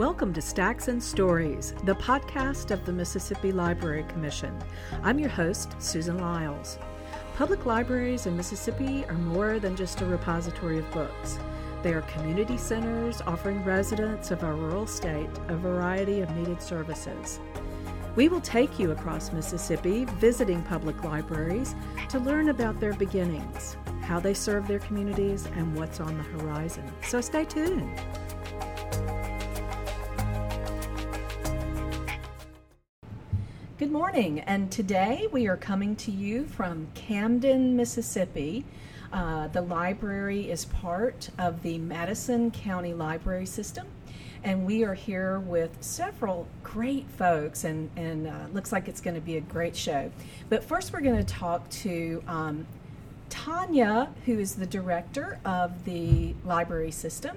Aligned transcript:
Welcome 0.00 0.32
to 0.32 0.40
Stacks 0.40 0.88
and 0.88 1.02
Stories, 1.02 1.74
the 1.84 1.94
podcast 1.94 2.70
of 2.70 2.86
the 2.86 2.92
Mississippi 2.92 3.52
Library 3.52 4.02
Commission. 4.04 4.58
I'm 5.02 5.18
your 5.18 5.28
host, 5.28 5.74
Susan 5.78 6.18
Lyles. 6.20 6.78
Public 7.36 7.66
libraries 7.66 8.24
in 8.24 8.34
Mississippi 8.34 9.04
are 9.10 9.18
more 9.18 9.58
than 9.58 9.76
just 9.76 10.00
a 10.00 10.06
repository 10.06 10.78
of 10.78 10.90
books. 10.90 11.38
They 11.82 11.92
are 11.92 12.00
community 12.00 12.56
centers 12.56 13.20
offering 13.20 13.62
residents 13.62 14.30
of 14.30 14.42
our 14.42 14.54
rural 14.54 14.86
state 14.86 15.28
a 15.48 15.54
variety 15.54 16.22
of 16.22 16.34
needed 16.34 16.62
services. 16.62 17.38
We 18.16 18.30
will 18.30 18.40
take 18.40 18.78
you 18.78 18.92
across 18.92 19.34
Mississippi 19.34 20.06
visiting 20.06 20.62
public 20.62 21.04
libraries 21.04 21.74
to 22.08 22.18
learn 22.18 22.48
about 22.48 22.80
their 22.80 22.94
beginnings, 22.94 23.76
how 24.00 24.18
they 24.18 24.32
serve 24.32 24.66
their 24.66 24.78
communities, 24.78 25.44
and 25.56 25.76
what's 25.76 26.00
on 26.00 26.16
the 26.16 26.24
horizon. 26.24 26.90
So 27.02 27.20
stay 27.20 27.44
tuned. 27.44 28.00
Morning, 34.12 34.40
and 34.40 34.72
today 34.72 35.28
we 35.30 35.46
are 35.46 35.56
coming 35.56 35.94
to 35.94 36.10
you 36.10 36.44
from 36.44 36.88
Camden, 36.96 37.76
Mississippi. 37.76 38.64
Uh, 39.12 39.46
the 39.46 39.60
library 39.60 40.50
is 40.50 40.64
part 40.64 41.30
of 41.38 41.62
the 41.62 41.78
Madison 41.78 42.50
County 42.50 42.92
Library 42.92 43.46
System, 43.46 43.86
and 44.42 44.66
we 44.66 44.82
are 44.82 44.94
here 44.94 45.38
with 45.38 45.70
several 45.80 46.48
great 46.64 47.08
folks, 47.10 47.62
and, 47.62 47.88
and 47.94 48.26
uh, 48.26 48.32
looks 48.52 48.72
like 48.72 48.88
it's 48.88 49.00
going 49.00 49.14
to 49.14 49.20
be 49.20 49.36
a 49.36 49.40
great 49.42 49.76
show. 49.76 50.10
But 50.48 50.64
first, 50.64 50.92
we're 50.92 51.02
going 51.02 51.24
to 51.24 51.32
talk 51.32 51.70
to 51.70 52.20
um, 52.26 52.66
Tanya, 53.28 54.10
who 54.26 54.40
is 54.40 54.56
the 54.56 54.66
director 54.66 55.38
of 55.44 55.84
the 55.84 56.34
library 56.44 56.90
system 56.90 57.36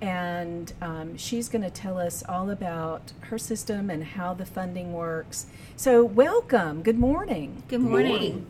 and 0.00 0.72
um, 0.80 1.16
she's 1.16 1.48
going 1.48 1.62
to 1.62 1.70
tell 1.70 1.98
us 1.98 2.22
all 2.28 2.50
about 2.50 3.12
her 3.22 3.38
system 3.38 3.90
and 3.90 4.04
how 4.04 4.34
the 4.34 4.46
funding 4.46 4.92
works. 4.92 5.46
So, 5.76 6.04
welcome. 6.04 6.82
Good 6.82 6.98
morning. 6.98 7.62
Good 7.68 7.80
morning. 7.80 8.46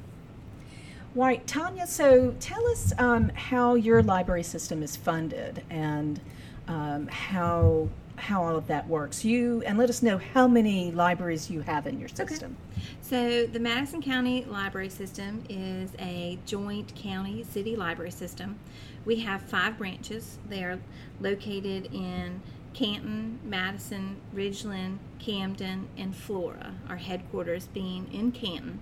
Right, 1.14 1.46
Tanya. 1.46 1.86
So, 1.86 2.34
tell 2.40 2.66
us 2.68 2.92
um, 2.98 3.30
how 3.30 3.74
your 3.74 4.02
library 4.02 4.42
system 4.42 4.82
is 4.82 4.96
funded 4.96 5.62
and 5.68 6.20
um, 6.68 7.08
how 7.08 7.88
how 8.22 8.44
all 8.44 8.54
of 8.56 8.68
that 8.68 8.86
works. 8.86 9.24
You 9.24 9.62
and 9.66 9.76
let 9.76 9.90
us 9.90 10.00
know 10.00 10.16
how 10.16 10.46
many 10.46 10.92
libraries 10.92 11.50
you 11.50 11.60
have 11.62 11.88
in 11.88 11.98
your 11.98 12.08
system. 12.08 12.56
Okay. 12.72 12.86
So 13.00 13.46
the 13.46 13.58
Madison 13.58 14.00
County 14.00 14.44
Library 14.44 14.88
System 14.88 15.42
is 15.48 15.90
a 15.98 16.38
joint 16.46 16.94
county 16.94 17.42
city 17.42 17.74
library 17.74 18.12
system. 18.12 18.60
We 19.04 19.20
have 19.20 19.42
five 19.42 19.76
branches. 19.76 20.38
They 20.48 20.62
are 20.62 20.78
located 21.20 21.92
in 21.92 22.40
Canton, 22.74 23.40
Madison, 23.42 24.20
Ridgeland, 24.32 24.98
Camden, 25.18 25.88
and 25.96 26.14
Flora. 26.14 26.76
Our 26.88 26.96
headquarters 26.96 27.66
being 27.66 28.08
in 28.12 28.30
Canton. 28.30 28.78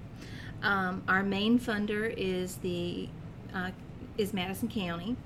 Um, 0.63 1.03
our 1.09 1.23
main 1.23 1.59
funder 1.59 2.13
is 2.15 2.57
the 2.57 3.09
uh, 3.55 3.71
is 4.19 4.35
Madison 4.35 4.69
County. 4.69 5.17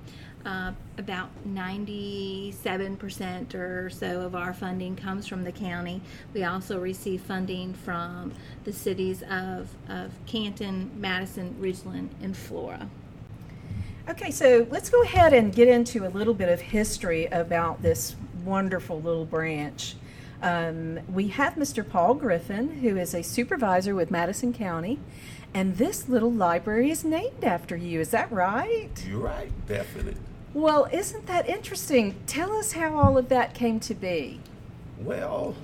Uh, 0.44 0.72
about 0.98 1.30
97% 1.48 3.54
or 3.54 3.88
so 3.88 4.20
of 4.20 4.34
our 4.34 4.52
funding 4.52 4.94
comes 4.94 5.26
from 5.26 5.42
the 5.42 5.52
county. 5.52 6.02
We 6.34 6.44
also 6.44 6.78
receive 6.78 7.22
funding 7.22 7.72
from 7.72 8.32
the 8.64 8.72
cities 8.72 9.22
of, 9.22 9.70
of 9.88 10.12
Canton, 10.26 10.90
Madison, 11.00 11.56
Ridgeland, 11.58 12.10
and 12.22 12.36
Flora. 12.36 12.90
Okay, 14.06 14.30
so 14.30 14.66
let's 14.70 14.90
go 14.90 15.02
ahead 15.02 15.32
and 15.32 15.54
get 15.54 15.66
into 15.66 16.06
a 16.06 16.10
little 16.10 16.34
bit 16.34 16.50
of 16.50 16.60
history 16.60 17.24
about 17.26 17.80
this 17.80 18.16
wonderful 18.44 19.00
little 19.00 19.24
branch. 19.24 19.96
Um, 20.42 21.00
we 21.10 21.28
have 21.28 21.54
Mr. 21.54 21.88
Paul 21.88 22.12
Griffin, 22.12 22.80
who 22.80 22.98
is 22.98 23.14
a 23.14 23.22
supervisor 23.22 23.94
with 23.94 24.10
Madison 24.10 24.52
County, 24.52 24.98
and 25.54 25.78
this 25.78 26.06
little 26.06 26.30
library 26.30 26.90
is 26.90 27.02
named 27.02 27.44
after 27.44 27.76
you. 27.76 28.00
Is 28.00 28.10
that 28.10 28.30
right? 28.30 28.90
You're 29.08 29.20
right, 29.20 29.50
definitely. 29.66 30.16
Well, 30.54 30.86
isn't 30.92 31.26
that 31.26 31.48
interesting? 31.48 32.14
Tell 32.28 32.52
us 32.52 32.72
how 32.72 32.96
all 32.96 33.18
of 33.18 33.28
that 33.28 33.54
came 33.54 33.80
to 33.80 33.94
be. 33.94 34.40
Well, 35.00 35.56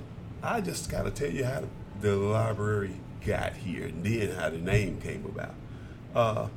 I 0.43 0.59
just 0.59 0.91
got 0.91 1.03
to 1.03 1.11
tell 1.11 1.31
you 1.31 1.45
how 1.45 1.63
the 2.01 2.17
library 2.17 2.95
got 3.25 3.53
here 3.53 3.85
and 3.85 4.03
then 4.03 4.35
how 4.35 4.49
the 4.49 4.57
name 4.57 4.99
came 4.99 5.23
about. 5.25 5.55
Uh, 6.13 6.49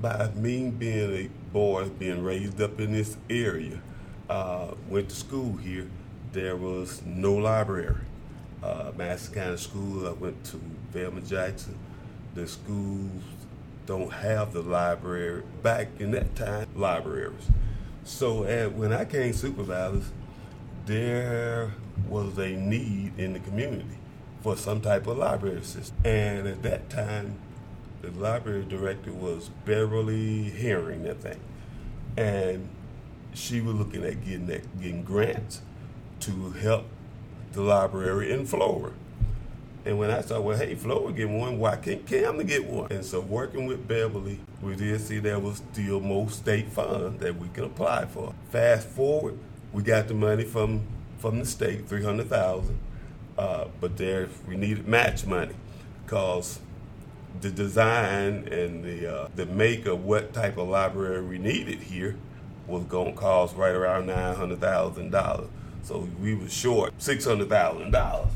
by 0.00 0.30
me 0.34 0.70
being 0.70 1.14
a 1.14 1.28
boy, 1.52 1.88
being 1.88 2.24
raised 2.24 2.60
up 2.60 2.80
in 2.80 2.92
this 2.92 3.16
area, 3.30 3.80
uh, 4.28 4.72
went 4.88 5.08
to 5.10 5.14
school 5.14 5.56
here, 5.58 5.88
there 6.32 6.56
was 6.56 7.02
no 7.06 7.34
library. 7.34 7.94
Uh, 8.64 8.90
Madison 8.96 9.34
County 9.34 9.56
School, 9.58 10.08
I 10.08 10.12
went 10.12 10.42
to 10.46 10.56
Velma 10.90 11.20
Jackson. 11.20 11.78
The 12.34 12.48
schools 12.48 13.22
don't 13.88 14.12
have 14.12 14.52
the 14.52 14.60
library 14.60 15.42
back 15.62 15.88
in 15.98 16.10
that 16.10 16.36
time, 16.36 16.68
libraries. 16.76 17.48
So 18.04 18.44
uh, 18.44 18.68
when 18.68 18.92
I 18.92 19.06
came 19.06 19.32
supervisors, 19.32 20.12
there 20.84 21.72
was 22.06 22.36
a 22.36 22.50
need 22.50 23.18
in 23.18 23.32
the 23.32 23.40
community 23.40 23.96
for 24.42 24.58
some 24.58 24.82
type 24.82 25.06
of 25.06 25.16
library 25.16 25.62
system. 25.62 25.96
And 26.04 26.46
at 26.46 26.62
that 26.64 26.90
time, 26.90 27.38
the 28.02 28.10
library 28.10 28.66
director 28.68 29.10
was 29.10 29.48
Beverly 29.64 30.50
Herring, 30.50 31.08
I 31.08 31.14
think. 31.14 31.40
And 32.18 32.68
she 33.32 33.62
was 33.62 33.74
looking 33.74 34.04
at 34.04 34.22
getting 34.22 34.48
that, 34.48 34.78
getting 34.78 35.02
grants 35.02 35.62
to 36.20 36.50
help 36.50 36.84
the 37.52 37.62
library 37.62 38.32
in 38.32 38.44
Flora. 38.44 38.92
And 39.84 39.98
when 39.98 40.10
I 40.10 40.20
saw, 40.20 40.40
well, 40.40 40.58
hey, 40.58 40.74
Flora 40.74 41.12
get 41.12 41.28
one, 41.28 41.58
why 41.58 41.76
can't 41.76 42.04
Camden 42.06 42.46
get 42.46 42.64
one? 42.64 42.92
And 42.92 43.04
so 43.04 43.20
working 43.20 43.66
with 43.66 43.88
Beverly, 43.88 44.38
we 44.60 44.76
did 44.76 45.00
see 45.00 45.18
there 45.18 45.38
was 45.38 45.62
still 45.72 46.00
more 46.00 46.28
state 46.30 46.68
funds 46.68 47.20
that 47.20 47.36
we 47.36 47.48
can 47.48 47.64
apply 47.64 48.06
for. 48.06 48.34
Fast 48.50 48.88
forward, 48.88 49.38
we 49.72 49.82
got 49.82 50.08
the 50.08 50.14
money 50.14 50.44
from 50.44 50.82
from 51.18 51.40
the 51.40 51.46
state, 51.46 51.88
three 51.88 52.04
hundred 52.04 52.28
thousand, 52.28 52.78
uh, 53.36 53.66
but 53.80 53.96
there 53.96 54.28
we 54.46 54.56
needed 54.56 54.86
match 54.86 55.26
money, 55.26 55.54
cause 56.06 56.60
the 57.40 57.50
design 57.50 58.48
and 58.50 58.84
the 58.84 59.12
uh, 59.12 59.28
the 59.34 59.46
make 59.46 59.86
of 59.86 60.04
what 60.04 60.32
type 60.32 60.56
of 60.58 60.68
library 60.68 61.22
we 61.22 61.38
needed 61.38 61.80
here 61.80 62.16
was 62.66 62.84
going 62.84 63.14
to 63.14 63.18
cost 63.18 63.56
right 63.56 63.74
around 63.74 64.06
nine 64.06 64.34
hundred 64.34 64.60
thousand 64.60 65.10
dollars. 65.10 65.48
So 65.82 66.08
we 66.20 66.34
were 66.34 66.48
short 66.48 66.92
six 66.98 67.24
hundred 67.24 67.48
thousand 67.48 67.90
dollars. 67.90 68.30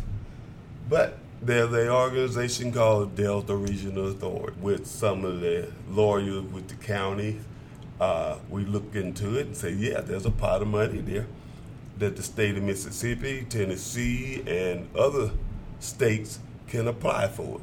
But 0.88 1.18
there's 1.42 1.72
an 1.72 1.88
organization 1.88 2.70
called 2.70 3.16
Delta 3.16 3.56
Regional 3.56 4.08
Authority 4.08 4.56
with 4.60 4.86
some 4.86 5.24
of 5.24 5.40
the 5.40 5.72
lawyers 5.88 6.44
with 6.44 6.68
the 6.68 6.76
county. 6.76 7.40
Uh, 8.00 8.38
we 8.48 8.64
look 8.64 8.94
into 8.94 9.36
it 9.36 9.46
and 9.46 9.56
say, 9.56 9.72
yeah, 9.72 10.00
there's 10.00 10.24
a 10.24 10.30
pot 10.30 10.62
of 10.62 10.68
money 10.68 11.00
there 11.00 11.26
that 11.98 12.16
the 12.16 12.22
state 12.22 12.56
of 12.56 12.62
Mississippi, 12.62 13.44
Tennessee, 13.48 14.42
and 14.46 14.88
other 14.96 15.32
states 15.80 16.38
can 16.68 16.86
apply 16.86 17.26
for 17.26 17.56
it. 17.56 17.62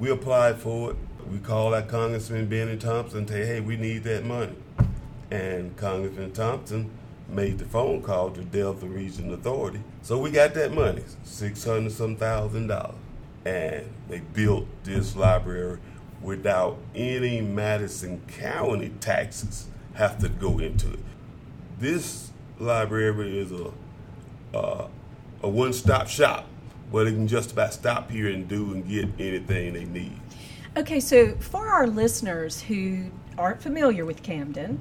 We 0.00 0.10
applied 0.10 0.58
for 0.58 0.90
it. 0.90 0.96
We 1.30 1.38
called 1.38 1.74
our 1.74 1.82
Congressman 1.82 2.46
Benny 2.46 2.76
Thompson 2.76 3.20
and 3.20 3.28
say, 3.28 3.46
hey, 3.46 3.60
we 3.60 3.76
need 3.76 4.02
that 4.04 4.24
money. 4.24 4.54
And 5.30 5.76
Congressman 5.76 6.32
Thompson 6.32 6.90
made 7.28 7.58
the 7.58 7.64
phone 7.64 8.02
call 8.02 8.30
to 8.30 8.42
Delta 8.42 8.86
Region 8.86 9.32
Authority. 9.32 9.80
So 10.02 10.18
we 10.18 10.30
got 10.30 10.54
that 10.54 10.72
money, 10.72 11.02
six 11.24 11.64
hundred 11.64 11.92
some 11.92 12.16
thousand 12.16 12.68
dollars. 12.68 12.96
And 13.44 13.86
they 14.08 14.20
built 14.20 14.66
this 14.82 15.14
library 15.14 15.78
without 16.20 16.78
any 16.94 17.40
Madison 17.40 18.20
County 18.26 18.92
taxes 19.00 19.68
have 19.94 20.18
to 20.18 20.28
go 20.28 20.58
into 20.58 20.92
it. 20.92 20.98
This 21.78 22.30
library 22.58 23.38
is 23.38 23.52
a 23.52 23.70
a 25.42 25.48
one-stop 25.48 26.08
shop 26.08 26.46
where 26.90 27.04
they 27.04 27.12
can 27.12 27.28
just 27.28 27.52
about 27.52 27.74
stop 27.74 28.10
here 28.10 28.30
and 28.30 28.48
do 28.48 28.72
and 28.72 28.88
get 28.88 29.08
anything 29.18 29.74
they 29.74 29.84
need. 29.84 30.18
Okay, 30.76 30.98
so 30.98 31.34
for 31.36 31.68
our 31.68 31.86
listeners 31.86 32.62
who 32.62 33.10
aren't 33.36 33.60
familiar 33.60 34.04
with 34.06 34.22
Camden, 34.22 34.80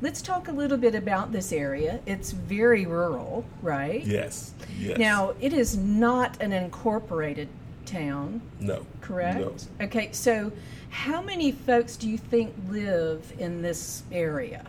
let's 0.00 0.22
talk 0.22 0.48
a 0.48 0.52
little 0.52 0.76
bit 0.76 0.94
about 0.94 1.32
this 1.32 1.52
area. 1.52 2.00
It's 2.06 2.32
very 2.32 2.86
rural, 2.86 3.44
right? 3.62 4.04
Yes. 4.04 4.52
Yes. 4.78 4.98
Now, 4.98 5.34
it 5.40 5.52
is 5.52 5.76
not 5.76 6.40
an 6.40 6.52
incorporated 6.52 7.48
town. 7.84 8.42
No. 8.60 8.84
Correct? 9.00 9.40
No. 9.40 9.54
Okay, 9.86 10.10
so 10.12 10.52
how 10.90 11.22
many 11.22 11.52
folks 11.52 11.96
do 11.96 12.08
you 12.08 12.18
think 12.18 12.54
live 12.68 13.32
in 13.38 13.62
this 13.62 14.02
area? 14.12 14.66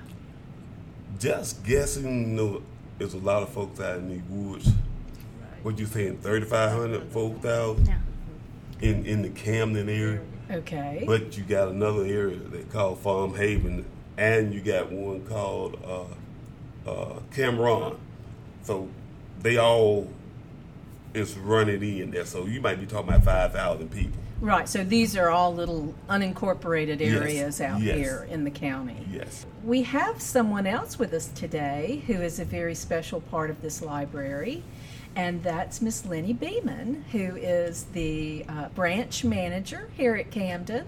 Just 1.19 1.63
guessing, 1.63 2.03
you 2.03 2.35
know, 2.35 2.62
there's 2.97 3.13
a 3.13 3.19
lot 3.19 3.44
of 3.44 3.50
folks 3.50 3.79
out 3.79 3.97
in 3.97 4.09
the 4.09 4.21
woods. 4.33 4.71
What 5.63 5.79
you 5.79 5.85
saying, 5.85 6.19
3,500, 6.19 7.12
4,000? 7.12 7.88
Yeah. 7.88 7.97
In, 8.79 9.06
in 9.06 9.21
the 9.24 9.29
Camden 9.29 9.89
area. 9.89 10.21
Okay. 10.51 11.03
But 11.06 11.35
you 11.38 11.44
got 11.44 11.69
another 11.69 12.06
area 12.06 12.38
they 12.38 12.63
call 12.63 12.95
Farmhaven, 12.95 13.83
and 14.17 14.53
you 14.53 14.61
got 14.61 14.91
one 14.91 15.25
called 15.25 15.77
uh, 15.85 16.89
uh, 16.89 17.19
Cameron. 17.33 17.97
So 18.63 18.89
they 19.41 19.57
all 19.57 20.07
is 21.13 21.37
running 21.37 21.99
in 21.99 22.11
there. 22.11 22.25
So 22.25 22.45
you 22.45 22.59
might 22.59 22.79
be 22.79 22.85
talking 22.85 23.09
about 23.09 23.23
five 23.23 23.53
thousand 23.53 23.89
people. 23.91 24.19
Right. 24.39 24.69
So 24.69 24.83
these 24.83 25.17
are 25.17 25.29
all 25.29 25.53
little 25.53 25.95
unincorporated 26.09 26.99
Yes, 26.99 27.21
areas 27.21 27.61
out 27.61 27.81
yes. 27.81 27.95
here 27.95 28.27
in 28.29 28.43
the 28.43 28.51
county. 28.51 28.97
Yes. 29.11 29.47
We 29.63 29.81
have 29.83 30.21
someone 30.21 30.67
else 30.67 30.99
with 30.99 31.11
us 31.13 31.27
today 31.29 32.03
who 32.05 32.13
is 32.21 32.39
a 32.39 32.45
very 32.45 32.75
special 32.75 33.21
part 33.21 33.49
of 33.49 33.61
this 33.63 33.81
library, 33.81 34.63
and 35.15 35.41
that's 35.41 35.81
Miss 35.81 36.05
Lenny 36.05 36.33
Beeman, 36.33 37.05
who 37.11 37.35
is 37.35 37.85
the 37.93 38.45
uh, 38.47 38.69
branch 38.69 39.23
manager 39.23 39.89
here 39.97 40.15
at 40.15 40.29
Camden. 40.29 40.85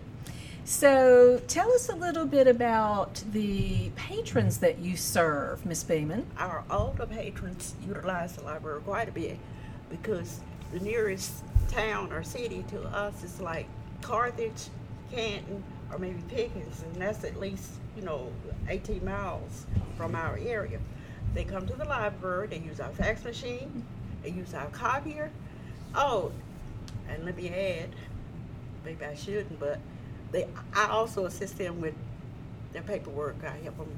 So 0.66 1.42
tell 1.48 1.72
us 1.72 1.90
a 1.90 1.96
little 1.96 2.26
bit 2.26 2.48
about 2.48 3.24
the 3.32 3.90
patrons 3.96 4.60
that 4.60 4.80
you 4.80 4.98
serve, 4.98 5.66
Miss 5.66 5.84
Beeman. 5.84 6.26
our 6.38 6.64
older 6.70 7.06
patrons 7.08 7.76
utilize 7.88 8.36
the 8.36 8.44
library 8.44 8.82
quite 8.82 9.10
a 9.10 9.12
bit 9.12 9.40
because 9.90 10.42
the 10.72 10.80
nearest 10.80 11.44
town 11.70 12.12
or 12.12 12.24
city 12.24 12.64
to 12.70 12.82
us 12.84 13.24
is 13.24 13.42
like 13.42 13.68
Carthage, 14.02 14.68
Canton, 15.12 15.64
or 15.92 15.98
maybe 15.98 16.22
Pickens, 16.30 16.84
and 16.84 17.02
that's 17.02 17.24
at 17.24 17.40
least, 17.40 17.72
you 17.96 18.04
know, 18.04 18.32
18 18.68 19.04
miles 19.04 19.66
from 19.98 20.16
our 20.16 20.38
area. 20.38 20.80
They 21.34 21.44
come 21.44 21.66
to 21.68 21.74
the 21.74 21.86
library, 21.86 22.48
they 22.48 22.60
use 22.60 22.80
our 22.80 22.92
fax 22.92 23.24
machine, 23.24 23.86
they 24.24 24.30
use 24.30 24.54
our 24.54 24.68
copier. 24.68 25.32
Oh, 25.96 26.32
and 27.10 27.26
let 27.26 27.36
me 27.36 27.50
add, 27.50 27.90
maybe 28.86 29.04
I 29.04 29.16
shouldn't, 29.16 29.60
but 29.60 29.80
they, 30.32 30.48
I 30.76 30.88
also 30.88 31.26
assist 31.26 31.58
them 31.58 31.82
with 31.82 31.96
their 32.74 32.84
paperwork. 32.84 33.38
I 33.44 33.58
help 33.64 33.78
them 33.78 33.92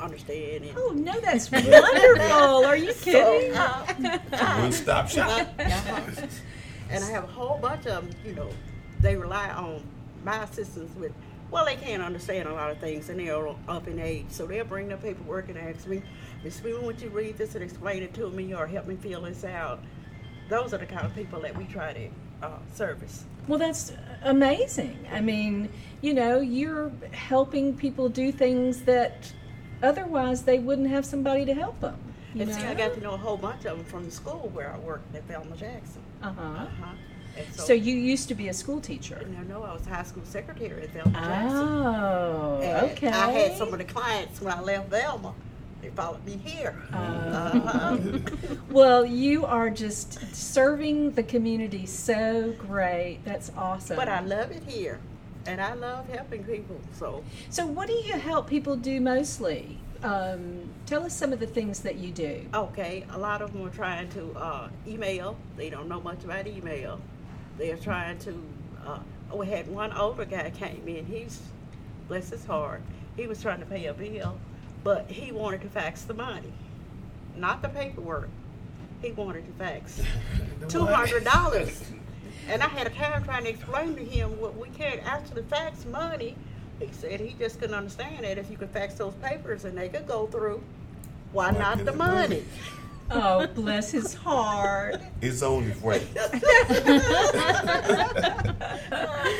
understand 0.00 0.64
and 0.64 0.76
Oh 0.76 0.90
no, 0.90 1.18
that's 1.20 1.50
wonderful! 1.52 2.64
Are 2.64 2.76
you 2.76 2.92
kidding? 2.94 3.52
so, 3.52 3.60
uh, 3.60 4.58
One 4.60 4.72
stop 4.72 5.08
shop. 5.08 5.48
and 5.58 7.04
I 7.04 7.10
have 7.10 7.24
a 7.24 7.28
whole 7.28 7.58
bunch 7.58 7.86
of 7.86 8.04
them, 8.04 8.10
you 8.24 8.34
know, 8.34 8.48
they 9.00 9.16
rely 9.16 9.50
on 9.50 9.82
my 10.24 10.42
assistance 10.44 10.94
with, 10.96 11.12
well, 11.50 11.64
they 11.64 11.76
can't 11.76 12.02
understand 12.02 12.48
a 12.48 12.52
lot 12.52 12.70
of 12.70 12.78
things 12.78 13.08
and 13.08 13.20
they're 13.20 13.48
up 13.68 13.88
in 13.88 13.98
age. 13.98 14.26
So 14.30 14.46
they'll 14.46 14.64
bring 14.64 14.88
their 14.88 14.96
paperwork 14.96 15.48
and 15.48 15.58
ask 15.58 15.86
me, 15.86 16.02
Miss 16.44 16.60
Boone, 16.60 16.84
would 16.86 17.00
you 17.00 17.08
read 17.08 17.38
this 17.38 17.54
and 17.54 17.64
explain 17.64 18.02
it 18.02 18.14
to 18.14 18.30
me 18.30 18.54
or 18.54 18.66
help 18.66 18.86
me 18.86 18.96
fill 18.96 19.22
this 19.22 19.44
out? 19.44 19.80
Those 20.48 20.72
are 20.74 20.78
the 20.78 20.86
kind 20.86 21.06
of 21.06 21.14
people 21.14 21.40
that 21.40 21.56
we 21.56 21.64
try 21.64 21.92
to 21.92 22.08
uh, 22.42 22.50
service. 22.74 23.24
Well, 23.46 23.58
that's 23.58 23.92
amazing. 24.22 25.06
I 25.12 25.20
mean, 25.20 25.70
you 26.02 26.14
know, 26.14 26.40
you're 26.40 26.92
helping 27.12 27.76
people 27.76 28.08
do 28.08 28.30
things 28.30 28.82
that 28.82 29.32
otherwise 29.82 30.42
they 30.42 30.58
wouldn't 30.58 30.88
have 30.88 31.04
somebody 31.04 31.44
to 31.46 31.54
help 31.54 31.80
them. 31.80 31.96
You 32.34 32.42
and 32.42 32.54
see, 32.54 32.62
I 32.62 32.74
got 32.74 32.94
to 32.94 33.00
know 33.00 33.14
a 33.14 33.16
whole 33.16 33.38
bunch 33.38 33.64
of 33.64 33.78
them 33.78 33.86
from 33.86 34.04
the 34.04 34.10
school 34.10 34.50
where 34.52 34.72
I 34.72 34.78
worked 34.78 35.14
at 35.14 35.24
Velma 35.24 35.56
Jackson. 35.56 36.02
Uh-huh. 36.22 36.42
Uh-huh. 36.42 36.92
So, 37.52 37.62
So 37.64 37.72
you 37.72 37.94
used 37.94 38.28
to 38.28 38.34
be 38.34 38.48
a 38.48 38.52
school 38.52 38.80
teacher. 38.80 39.24
No, 39.30 39.42
know 39.42 39.62
I 39.62 39.72
was 39.72 39.86
a 39.86 39.90
high 39.90 40.02
school 40.02 40.24
secretary 40.24 40.82
at 40.82 40.90
Velma 40.90 41.12
Jackson. 41.12 41.58
Oh, 41.58 42.88
okay. 42.92 43.08
I 43.08 43.30
had 43.30 43.56
some 43.56 43.72
of 43.72 43.78
the 43.78 43.84
clients 43.84 44.40
when 44.40 44.52
I 44.52 44.60
left 44.60 44.90
Velma. 44.90 45.34
They 45.82 45.90
followed 45.90 46.24
me 46.24 46.36
here. 46.44 46.74
Uh-huh. 46.92 47.98
Well, 48.70 49.04
you 49.06 49.46
are 49.46 49.70
just 49.70 50.34
serving 50.34 51.12
the 51.12 51.22
community 51.22 51.86
so 51.86 52.54
great. 52.58 53.20
That's 53.24 53.50
awesome. 53.56 53.96
But 53.96 54.08
I 54.08 54.20
love 54.20 54.50
it 54.50 54.62
here, 54.64 55.00
and 55.46 55.60
I 55.60 55.72
love 55.74 56.08
helping 56.08 56.44
people. 56.44 56.78
So, 56.92 57.24
so, 57.48 57.66
what 57.66 57.88
do 57.88 57.94
you 57.94 58.12
help 58.14 58.46
people 58.48 58.76
do 58.76 59.00
mostly? 59.00 59.78
Um, 60.02 60.68
tell 60.86 61.04
us 61.04 61.14
some 61.16 61.32
of 61.32 61.40
the 61.40 61.46
things 61.46 61.80
that 61.80 61.96
you 61.96 62.12
do. 62.12 62.46
okay, 62.54 63.04
a 63.10 63.18
lot 63.18 63.40
of 63.42 63.52
them 63.52 63.66
are 63.66 63.70
trying 63.70 64.08
to 64.10 64.32
uh, 64.36 64.68
email. 64.86 65.36
They 65.56 65.70
don't 65.70 65.88
know 65.88 66.00
much 66.00 66.22
about 66.24 66.46
email. 66.46 67.00
They 67.56 67.72
are 67.72 67.76
trying 67.78 68.18
to. 68.20 68.42
Uh, 68.86 68.98
we 69.34 69.46
had 69.46 69.66
one 69.68 69.92
older 69.92 70.24
guy 70.24 70.50
came 70.50 70.86
in. 70.86 71.06
He's 71.06 71.40
bless 72.06 72.30
his 72.30 72.44
heart. 72.44 72.82
He 73.16 73.26
was 73.26 73.40
trying 73.42 73.60
to 73.60 73.66
pay 73.66 73.86
a 73.86 73.94
bill, 73.94 74.38
but 74.88 75.10
he 75.10 75.32
wanted 75.32 75.60
to 75.60 75.68
fax 75.68 76.04
the 76.04 76.14
money, 76.14 76.50
not 77.36 77.60
the 77.60 77.68
paperwork. 77.68 78.30
He 79.02 79.12
wanted 79.12 79.44
to 79.44 79.52
fax 79.62 80.00
two 80.68 80.86
hundred 80.86 81.24
dollars. 81.24 81.84
And 82.48 82.62
I 82.62 82.68
had 82.68 82.86
a 82.86 82.90
time 82.90 83.22
trying 83.22 83.44
to 83.44 83.50
explain 83.50 83.96
to 83.96 84.02
him 84.02 84.40
what 84.40 84.56
we 84.56 84.70
can't 84.70 85.02
actually 85.04 85.42
fax 85.42 85.84
money. 85.84 86.36
He 86.80 86.88
said 86.90 87.20
he 87.20 87.36
just 87.38 87.60
couldn't 87.60 87.76
understand 87.76 88.24
that 88.24 88.38
if 88.38 88.50
you 88.50 88.56
could 88.56 88.70
fax 88.70 88.94
those 88.94 89.12
papers 89.16 89.66
and 89.66 89.76
they 89.76 89.90
could 89.90 90.06
go 90.06 90.26
through, 90.26 90.62
why 91.32 91.52
Why 91.52 91.58
not 91.58 91.84
the 91.84 91.92
money? 91.92 92.44
Oh, 93.10 93.46
bless 93.48 93.90
his 93.90 94.14
heart. 94.14 95.02
It's 95.20 95.42
only 95.42 95.72
its 95.72 95.82
way. 95.82 96.06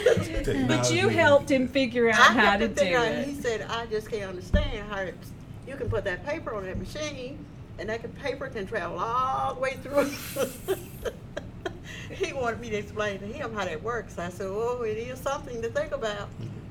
But 0.67 0.91
you 0.91 1.09
helped 1.09 1.51
him 1.51 1.69
figure 1.69 2.11
out 2.11 2.21
I 2.21 2.33
how 2.33 2.57
to 2.57 2.69
to 2.69 2.75
do 2.75 2.81
figure 2.81 2.99
out, 2.99 3.25
he 3.25 3.35
said, 3.35 3.63
I 3.63 3.87
just 3.87 4.11
can't 4.11 4.31
understand 4.31 4.89
how 4.89 5.01
it's, 5.01 5.31
you 5.69 5.77
can 5.77 5.89
put 5.91 6.05
that 6.05 6.25
paper 6.25 6.55
on 6.55 6.65
that 6.65 6.79
machine 6.79 7.45
and 7.79 7.89
that 7.89 8.15
paper 8.21 8.49
can 8.49 8.67
travel 8.67 8.99
all 8.99 9.55
the 9.55 9.61
way 9.61 9.75
through. 9.83 10.11
he 12.15 12.33
wanted 12.33 12.61
me 12.61 12.71
to 12.71 12.77
explain 12.77 13.21
to 13.21 13.27
him 13.27 13.55
how 13.55 13.65
that 13.65 13.83
works. 13.83 14.19
I 14.19 14.31
said, 14.31 14.47
oh, 14.49 14.83
it 14.83 14.97
is 14.97 15.19
something 15.21 15.61
to 15.63 15.69
think 15.69 15.93
about. 15.93 16.29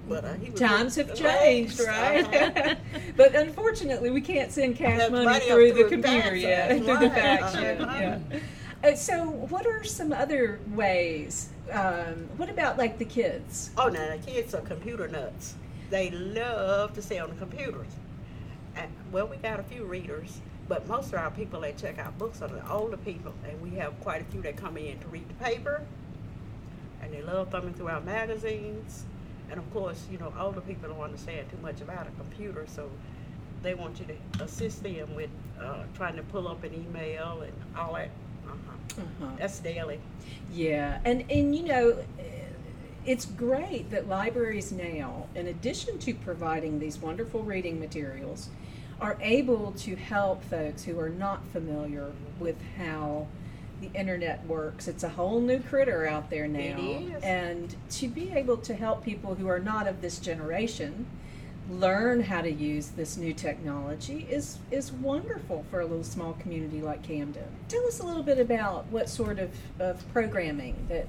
But 0.10 0.24
uh, 0.26 0.34
he 0.36 0.50
was 0.50 0.60
Times 0.60 0.96
have 0.96 1.10
right. 1.10 1.18
changed, 1.18 1.82
Uh-huh. 1.82 2.24
right? 2.32 2.78
but 3.18 3.36
unfortunately, 3.36 4.10
we 4.10 4.22
can't 4.22 4.52
send 4.52 4.78
cash 4.78 5.10
money 5.12 5.26
money 5.26 5.38
up 5.38 5.58
through 5.58 5.74
the 5.74 5.84
computer 5.84 6.36
yet, 6.36 6.70
that's 6.70 6.86
through 6.86 6.98
the 6.98 7.10
fax 7.10 7.54
yet. 7.56 7.82
Uh-huh. 7.82 8.00
Yeah. 8.00 8.40
Uh, 8.84 8.96
so, 8.96 9.26
what 9.26 9.66
are 9.66 9.84
some 9.84 10.14
other 10.14 10.60
ways? 10.74 11.50
Um, 11.72 12.30
what 12.38 12.50
about 12.50 12.78
like 12.78 12.98
the 13.00 13.06
kids? 13.06 13.72
Oh, 13.78 13.90
no, 13.90 14.18
the 14.18 14.26
kids 14.26 14.54
are 14.56 14.62
computer 14.62 15.08
nuts. 15.10 15.56
They 15.90 16.10
love 16.12 16.94
to 16.94 17.02
stay 17.02 17.20
on 17.20 17.30
the 17.30 17.36
computers. 17.36 17.88
Well, 19.12 19.28
we 19.28 19.38
got 19.38 19.60
a 19.60 19.64
few 19.64 19.86
readers, 19.86 20.42
but 20.68 20.88
most 20.88 21.08
of 21.08 21.20
our 21.20 21.32
people 21.32 21.62
that 21.62 21.78
check 21.78 21.98
out 21.98 22.18
books 22.18 22.42
are 22.42 22.48
the 22.48 22.70
older 22.72 22.98
people, 22.98 23.34
and 23.48 23.60
we 23.62 23.78
have 23.78 24.00
quite 24.02 24.22
a 24.22 24.26
few 24.26 24.42
that 24.42 24.58
come 24.58 24.78
in 24.78 25.00
to 25.00 25.08
read 25.08 25.28
the 25.30 25.34
paper, 25.36 25.82
and 27.02 27.14
they 27.14 27.22
love 27.22 27.50
thumbing 27.50 27.74
through 27.74 27.90
our 27.90 28.02
magazines. 28.02 29.06
And 29.50 29.60
of 29.60 29.74
course, 29.74 30.06
you 30.12 30.18
know, 30.18 30.34
older 30.38 30.60
people 30.62 30.90
don't 30.90 31.00
understand 31.02 31.50
too 31.50 31.58
much 31.62 31.80
about 31.82 32.08
a 32.08 32.12
computer, 32.12 32.66
so 32.68 32.90
they 33.64 33.74
want 33.74 34.00
you 34.00 34.06
to 34.06 34.44
assist 34.44 34.84
them 34.84 35.16
with 35.16 35.30
uh, 35.60 35.84
trying 35.96 36.16
to 36.18 36.24
pull 36.24 36.48
up 36.48 36.64
an 36.64 36.74
email 36.74 37.42
and 37.42 37.54
all 37.78 37.94
that. 37.94 38.10
Uh-huh. 38.46 39.02
Uh-huh. 39.02 39.32
That's 39.38 39.60
daily. 39.60 40.00
Yeah, 40.52 41.00
and 41.06 41.24
and 41.32 41.56
you 41.56 41.64
know, 41.64 41.98
it's 43.08 43.26
great 43.26 43.90
that 43.90 44.08
libraries 44.08 44.72
now, 44.72 45.28
in 45.34 45.48
addition 45.48 45.98
to 46.00 46.14
providing 46.14 46.78
these 46.78 47.00
wonderful 47.00 47.42
reading 47.42 47.80
materials, 47.80 48.50
are 49.00 49.18
able 49.22 49.72
to 49.72 49.96
help 49.96 50.44
folks 50.44 50.84
who 50.84 51.00
are 51.00 51.10
not 51.10 51.42
familiar 51.54 52.12
with 52.38 52.58
how 52.78 53.26
the 53.80 53.90
internet 53.94 54.46
works. 54.46 54.88
It's 54.88 55.04
a 55.04 55.10
whole 55.10 55.40
new 55.40 55.60
critter 55.60 56.06
out 56.06 56.30
there 56.30 56.48
now, 56.48 56.78
and 57.24 57.74
to 57.92 58.08
be 58.10 58.32
able 58.32 58.58
to 58.58 58.74
help 58.74 59.06
people 59.06 59.36
who 59.36 59.48
are 59.48 59.60
not 59.60 59.88
of 59.88 60.02
this 60.02 60.20
generation 60.20 61.06
learn 61.70 62.24
how 62.24 62.42
to 62.42 62.52
use 62.52 62.90
this 62.90 63.18
new 63.18 63.34
technology 63.34 64.26
is 64.30 64.58
is 64.72 64.92
wonderful 64.92 65.66
for 65.70 65.82
a 65.82 65.86
little 65.86 66.04
small 66.04 66.34
community 66.34 66.82
like 66.82 67.04
Camden. 67.04 67.44
Tell 67.68 67.86
us 67.88 68.00
a 68.00 68.06
little 68.06 68.24
bit 68.24 68.40
about 68.40 68.86
what 68.88 69.10
sort 69.10 69.38
of, 69.38 69.52
of 69.80 70.02
programming 70.14 70.76
that 70.90 71.08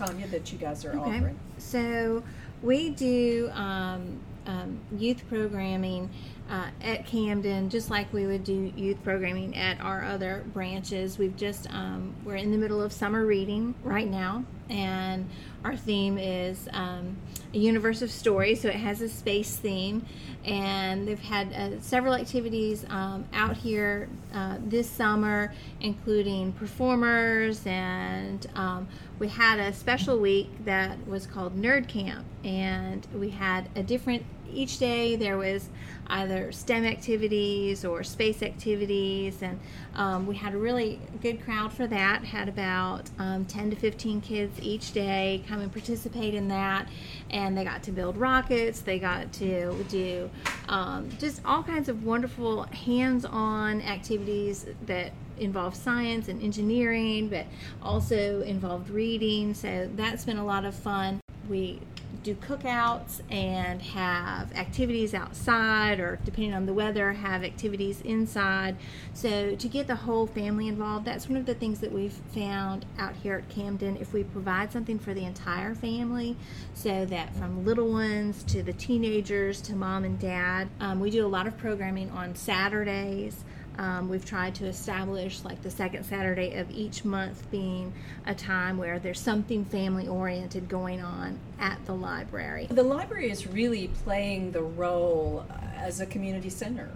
Tanya 0.00 0.26
that 0.28 0.50
you 0.50 0.58
guys 0.58 0.84
are 0.84 0.90
Okay. 0.90 1.16
offering. 1.18 1.38
So 1.58 2.22
we 2.62 2.90
do 2.90 3.50
um, 3.52 4.20
um, 4.46 4.80
youth 4.96 5.22
programming 5.28 6.08
uh, 6.50 6.68
at 6.82 7.06
Camden, 7.06 7.68
just 7.68 7.90
like 7.90 8.12
we 8.12 8.26
would 8.26 8.42
do 8.42 8.72
youth 8.76 9.02
programming 9.04 9.56
at 9.56 9.80
our 9.80 10.02
other 10.04 10.44
branches. 10.52 11.18
We've 11.18 11.36
just 11.36 11.72
um, 11.72 12.14
we're 12.24 12.36
in 12.36 12.50
the 12.50 12.58
middle 12.58 12.80
of 12.80 12.92
summer 12.92 13.24
reading 13.26 13.74
right 13.84 14.08
now, 14.08 14.44
and 14.68 15.28
our 15.64 15.76
theme 15.76 16.18
is 16.18 16.68
um, 16.72 17.16
a 17.52 17.58
universe 17.58 18.02
of 18.02 18.10
stories. 18.10 18.62
So 18.62 18.68
it 18.68 18.76
has 18.76 19.00
a 19.00 19.08
space 19.08 19.56
theme, 19.56 20.06
and 20.44 21.06
they've 21.06 21.18
had 21.18 21.52
uh, 21.52 21.80
several 21.80 22.14
activities 22.14 22.84
um, 22.88 23.26
out 23.32 23.56
here 23.56 24.08
uh, 24.32 24.56
this 24.60 24.88
summer, 24.88 25.52
including 25.80 26.52
performers, 26.52 27.62
and 27.66 28.46
um, 28.54 28.88
we 29.18 29.28
had 29.28 29.58
a 29.58 29.72
special 29.72 30.18
week 30.18 30.48
that 30.64 31.06
was 31.06 31.26
called 31.26 31.56
Nerd 31.56 31.88
Camp, 31.88 32.24
and 32.44 33.06
we 33.14 33.30
had 33.30 33.68
a 33.76 33.82
different 33.82 34.24
each 34.52 34.78
day 34.78 35.16
there 35.16 35.36
was 35.36 35.68
either 36.08 36.50
STEM 36.50 36.84
activities 36.84 37.84
or 37.84 38.02
space 38.02 38.42
activities, 38.42 39.42
and 39.42 39.58
um, 39.94 40.26
we 40.26 40.36
had 40.36 40.54
a 40.54 40.58
really 40.58 41.00
good 41.22 41.42
crowd 41.44 41.72
for 41.72 41.86
that. 41.86 42.24
Had 42.24 42.48
about 42.48 43.08
um, 43.18 43.44
10 43.44 43.70
to 43.70 43.76
15 43.76 44.20
kids 44.20 44.58
each 44.60 44.92
day 44.92 45.42
come 45.48 45.60
and 45.60 45.72
participate 45.72 46.34
in 46.34 46.48
that, 46.48 46.88
and 47.30 47.56
they 47.56 47.64
got 47.64 47.82
to 47.84 47.92
build 47.92 48.16
rockets. 48.16 48.80
They 48.80 48.98
got 48.98 49.32
to 49.34 49.84
do 49.84 50.30
um, 50.68 51.08
just 51.18 51.40
all 51.44 51.62
kinds 51.62 51.88
of 51.88 52.04
wonderful 52.04 52.64
hands-on 52.64 53.80
activities 53.82 54.66
that 54.86 55.12
involved 55.38 55.76
science 55.76 56.28
and 56.28 56.42
engineering, 56.42 57.28
but 57.28 57.46
also 57.82 58.42
involved 58.42 58.90
reading. 58.90 59.54
So 59.54 59.88
that's 59.96 60.24
been 60.24 60.38
a 60.38 60.44
lot 60.44 60.64
of 60.64 60.74
fun. 60.74 61.20
We 61.48 61.80
do 62.22 62.34
cookouts 62.34 63.20
and 63.30 63.80
have 63.80 64.52
activities 64.54 65.14
outside 65.14 66.00
or 66.00 66.18
depending 66.24 66.54
on 66.54 66.66
the 66.66 66.72
weather 66.72 67.12
have 67.12 67.42
activities 67.42 68.00
inside. 68.02 68.76
So 69.14 69.56
to 69.56 69.68
get 69.68 69.86
the 69.86 69.96
whole 69.96 70.26
family 70.26 70.68
involved 70.68 71.04
that's 71.06 71.28
one 71.28 71.38
of 71.38 71.46
the 71.46 71.54
things 71.54 71.80
that 71.80 71.92
we've 71.92 72.12
found 72.34 72.84
out 72.98 73.14
here 73.16 73.36
at 73.36 73.48
camden. 73.48 73.96
If 73.96 74.12
we 74.12 74.24
provide 74.24 74.72
something 74.72 74.98
for 74.98 75.14
the 75.14 75.24
entire 75.24 75.74
family 75.74 76.36
so 76.74 77.04
that 77.06 77.34
from 77.34 77.64
little 77.64 77.90
ones 77.90 78.42
to 78.44 78.62
the 78.62 78.72
teenagers 78.72 79.60
to 79.62 79.74
mom 79.74 80.04
and 80.04 80.18
dad 80.18 80.68
um, 80.80 81.00
we 81.00 81.10
do 81.10 81.24
a 81.24 81.28
lot 81.28 81.46
of 81.46 81.56
programming 81.56 82.10
on 82.10 82.34
saturdays 82.34 83.44
um, 83.80 84.10
we've 84.10 84.26
tried 84.26 84.54
to 84.56 84.66
establish 84.66 85.42
like 85.42 85.62
the 85.62 85.70
second 85.70 86.04
Saturday 86.04 86.52
of 86.58 86.70
each 86.70 87.02
month 87.02 87.50
being 87.50 87.94
a 88.26 88.34
time 88.34 88.76
where 88.76 88.98
there's 88.98 89.18
something 89.18 89.64
family 89.64 90.06
oriented 90.06 90.68
going 90.68 91.00
on 91.00 91.38
at 91.58 91.82
the 91.86 91.94
library. 91.94 92.66
The 92.68 92.82
library 92.82 93.30
is 93.30 93.46
really 93.46 93.88
playing 94.04 94.52
the 94.52 94.62
role 94.62 95.46
as 95.78 95.98
a 96.00 96.04
community 96.04 96.50
center. 96.50 96.90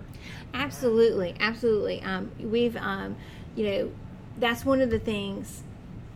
Absolutely, 0.52 1.34
absolutely. 1.40 2.02
Um, 2.02 2.30
we've, 2.38 2.76
um, 2.76 3.16
you 3.56 3.64
know, 3.64 3.92
that's 4.38 4.66
one 4.66 4.82
of 4.82 4.90
the 4.90 4.98
things, 4.98 5.62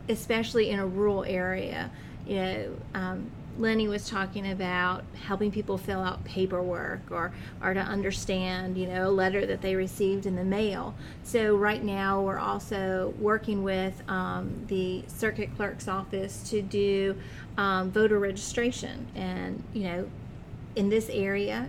especially 0.07 0.69
in 0.69 0.77
a 0.77 0.85
rural 0.85 1.23
area. 1.23 1.89
You 2.27 2.35
know, 2.35 2.75
um, 2.93 3.31
Lenny 3.59 3.89
was 3.89 4.07
talking 4.07 4.49
about 4.49 5.03
helping 5.25 5.51
people 5.51 5.77
fill 5.77 5.99
out 5.99 6.23
paperwork 6.23 7.01
or, 7.11 7.33
or 7.61 7.73
to 7.73 7.79
understand, 7.81 8.77
you 8.77 8.87
know, 8.87 9.09
a 9.09 9.11
letter 9.11 9.45
that 9.45 9.61
they 9.61 9.75
received 9.75 10.25
in 10.25 10.37
the 10.37 10.43
mail. 10.45 10.95
So 11.23 11.55
right 11.55 11.83
now 11.83 12.21
we're 12.21 12.39
also 12.39 13.13
working 13.19 13.63
with 13.63 14.01
um, 14.07 14.65
the 14.67 15.03
circuit 15.07 15.49
clerk's 15.57 15.89
office 15.89 16.49
to 16.49 16.61
do 16.61 17.17
um, 17.57 17.91
voter 17.91 18.17
registration. 18.17 19.07
And, 19.13 19.61
you 19.73 19.83
know, 19.83 20.09
in 20.77 20.89
this 20.89 21.09
area, 21.09 21.67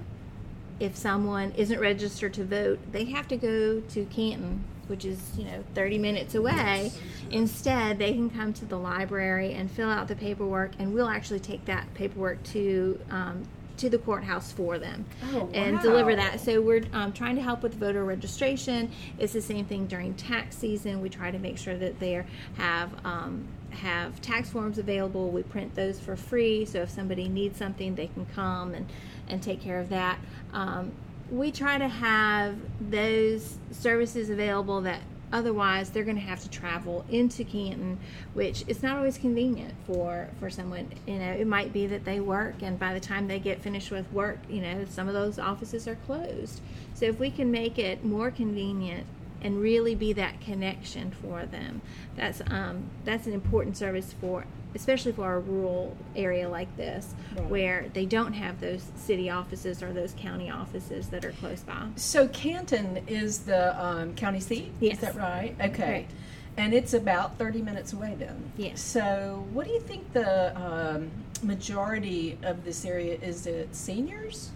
if 0.78 0.96
someone 0.96 1.52
isn't 1.56 1.80
registered 1.80 2.32
to 2.34 2.44
vote, 2.44 2.78
they 2.92 3.06
have 3.06 3.26
to 3.28 3.36
go 3.36 3.80
to 3.80 4.04
Canton 4.06 4.64
which 4.90 5.04
is 5.06 5.18
you 5.38 5.44
know 5.44 5.64
30 5.74 5.98
minutes 5.98 6.34
away 6.34 6.90
instead 7.30 7.98
they 7.98 8.12
can 8.12 8.28
come 8.28 8.52
to 8.52 8.64
the 8.66 8.76
library 8.76 9.54
and 9.54 9.70
fill 9.70 9.88
out 9.88 10.08
the 10.08 10.16
paperwork 10.16 10.72
and 10.78 10.92
we'll 10.92 11.08
actually 11.08 11.40
take 11.40 11.64
that 11.64 11.86
paperwork 11.94 12.42
to 12.42 12.98
um, 13.10 13.44
to 13.76 13.88
the 13.88 13.96
courthouse 13.98 14.52
for 14.52 14.78
them 14.78 15.06
Oh, 15.32 15.48
and 15.54 15.76
wow. 15.76 15.82
deliver 15.82 16.14
that. 16.16 16.40
So 16.40 16.60
we're 16.60 16.82
um, 16.92 17.14
trying 17.14 17.36
to 17.36 17.40
help 17.42 17.62
with 17.62 17.72
voter 17.76 18.04
registration. 18.04 18.90
It's 19.18 19.32
the 19.32 19.40
same 19.40 19.64
thing 19.64 19.86
during 19.86 20.12
tax 20.12 20.58
season. 20.58 21.00
We 21.00 21.08
try 21.08 21.30
to 21.30 21.38
make 21.38 21.56
sure 21.56 21.78
that 21.78 21.98
they 21.98 22.22
have 22.58 22.90
um, 23.06 23.48
have 23.70 24.20
tax 24.20 24.50
forms 24.50 24.76
available. 24.76 25.30
We 25.30 25.44
print 25.44 25.74
those 25.76 25.98
for 25.98 26.14
free. 26.14 26.66
So 26.66 26.82
if 26.82 26.90
somebody 26.90 27.26
needs 27.26 27.56
something, 27.58 27.94
they 27.94 28.08
can 28.08 28.26
come 28.34 28.74
and 28.74 28.86
and 29.28 29.42
take 29.42 29.62
care 29.62 29.78
of 29.80 29.88
that. 29.88 30.18
Um, 30.52 30.92
we 31.30 31.52
try 31.52 31.78
to 31.78 31.88
have 31.88 32.56
those 32.80 33.56
services 33.70 34.30
available 34.30 34.80
that 34.82 35.00
otherwise 35.32 35.90
they're 35.90 36.04
going 36.04 36.16
to 36.16 36.22
have 36.22 36.42
to 36.42 36.50
travel 36.50 37.04
into 37.08 37.44
Canton, 37.44 37.98
which 38.34 38.64
is 38.66 38.82
not 38.82 38.96
always 38.96 39.16
convenient 39.16 39.74
for 39.86 40.28
for 40.40 40.50
someone. 40.50 40.88
You 41.06 41.18
know, 41.18 41.32
it 41.32 41.46
might 41.46 41.72
be 41.72 41.86
that 41.86 42.04
they 42.04 42.20
work, 42.20 42.62
and 42.62 42.78
by 42.78 42.94
the 42.94 43.00
time 43.00 43.28
they 43.28 43.38
get 43.38 43.62
finished 43.62 43.90
with 43.90 44.10
work, 44.12 44.38
you 44.48 44.60
know, 44.60 44.84
some 44.88 45.08
of 45.08 45.14
those 45.14 45.38
offices 45.38 45.86
are 45.86 45.96
closed. 46.06 46.60
So 46.94 47.06
if 47.06 47.18
we 47.18 47.30
can 47.30 47.50
make 47.50 47.78
it 47.78 48.04
more 48.04 48.30
convenient 48.30 49.06
and 49.42 49.60
really 49.60 49.94
be 49.94 50.12
that 50.14 50.40
connection 50.40 51.12
for 51.12 51.46
them, 51.46 51.80
that's 52.16 52.42
um, 52.48 52.90
that's 53.04 53.26
an 53.26 53.32
important 53.32 53.76
service 53.76 54.14
for. 54.20 54.44
Especially 54.74 55.10
for 55.12 55.34
a 55.34 55.40
rural 55.40 55.96
area 56.14 56.48
like 56.48 56.74
this, 56.76 57.12
Right. 57.36 57.46
where 57.48 57.86
they 57.92 58.06
don't 58.06 58.34
have 58.34 58.60
those 58.60 58.84
city 58.96 59.28
offices 59.28 59.82
or 59.82 59.92
those 59.92 60.14
county 60.16 60.48
offices 60.50 61.08
that 61.08 61.24
are 61.24 61.32
close 61.32 61.60
by. 61.62 61.88
So 61.96 62.28
Canton 62.28 62.98
is 63.08 63.40
the 63.40 63.82
um, 63.84 64.14
county 64.14 64.38
seat. 64.40 64.70
Yes. 64.80 64.94
Is 64.94 65.00
that 65.00 65.16
right? 65.16 65.56
Okay. 65.60 65.70
Correct. 65.70 66.12
And 66.56 66.72
it's 66.74 66.94
about 66.94 67.36
30 67.38 67.62
minutes 67.62 67.92
away 67.92 68.14
then. 68.18 68.52
Yes. 68.56 68.80
So 68.80 69.44
what 69.52 69.66
do 69.66 69.72
you 69.72 69.80
think 69.80 70.12
the 70.12 70.56
um, 70.60 71.10
majority 71.42 72.38
of 72.42 72.64
this 72.64 72.84
area 72.84 73.18
is? 73.20 73.46
It 73.46 73.74
seniors? 73.74 74.50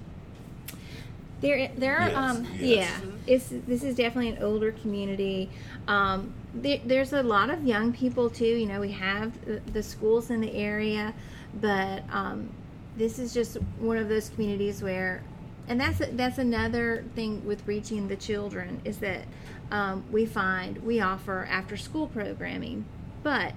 There, 1.41 1.71
there 1.77 1.97
are, 1.99 2.09
Yes, 2.09 2.17
um, 2.17 2.47
yes. 2.59 2.91
yeah. 3.03 3.11
It's 3.27 3.47
this 3.67 3.83
is 3.83 3.97
definitely 3.97 4.31
an 4.31 4.43
older 4.43 4.73
community. 4.73 5.51
Um, 5.89 6.33
there, 6.55 6.81
there's 6.85 7.13
a 7.13 7.23
lot 7.23 7.51
of 7.51 7.65
young 7.65 7.93
people 7.93 8.31
too. 8.31 8.45
You 8.45 8.67
know, 8.67 8.81
we 8.81 8.93
have 8.93 9.33
the, 9.73 9.83
schools 9.83 10.31
in 10.31 10.41
the 10.41 10.53
area, 10.55 11.15
but 11.61 12.03
um, 12.11 12.51
this 12.97 13.19
is 13.19 13.35
just 13.35 13.57
one 13.79 13.97
of 13.97 14.09
those 14.09 14.29
communities 14.31 14.83
where, 14.83 15.23
and 15.69 15.81
that's 15.81 16.01
that's 16.13 16.39
another 16.39 17.05
thing 17.15 17.45
with 17.47 17.67
reaching 17.67 18.09
the 18.09 18.17
children 18.17 18.81
is 18.85 18.99
that 18.99 19.23
um, 19.71 20.05
we 20.13 20.27
find 20.27 20.79
we 20.79 21.01
offer 21.01 21.47
after 21.51 21.77
school 21.77 22.07
programming, 22.07 22.85
but 23.23 23.55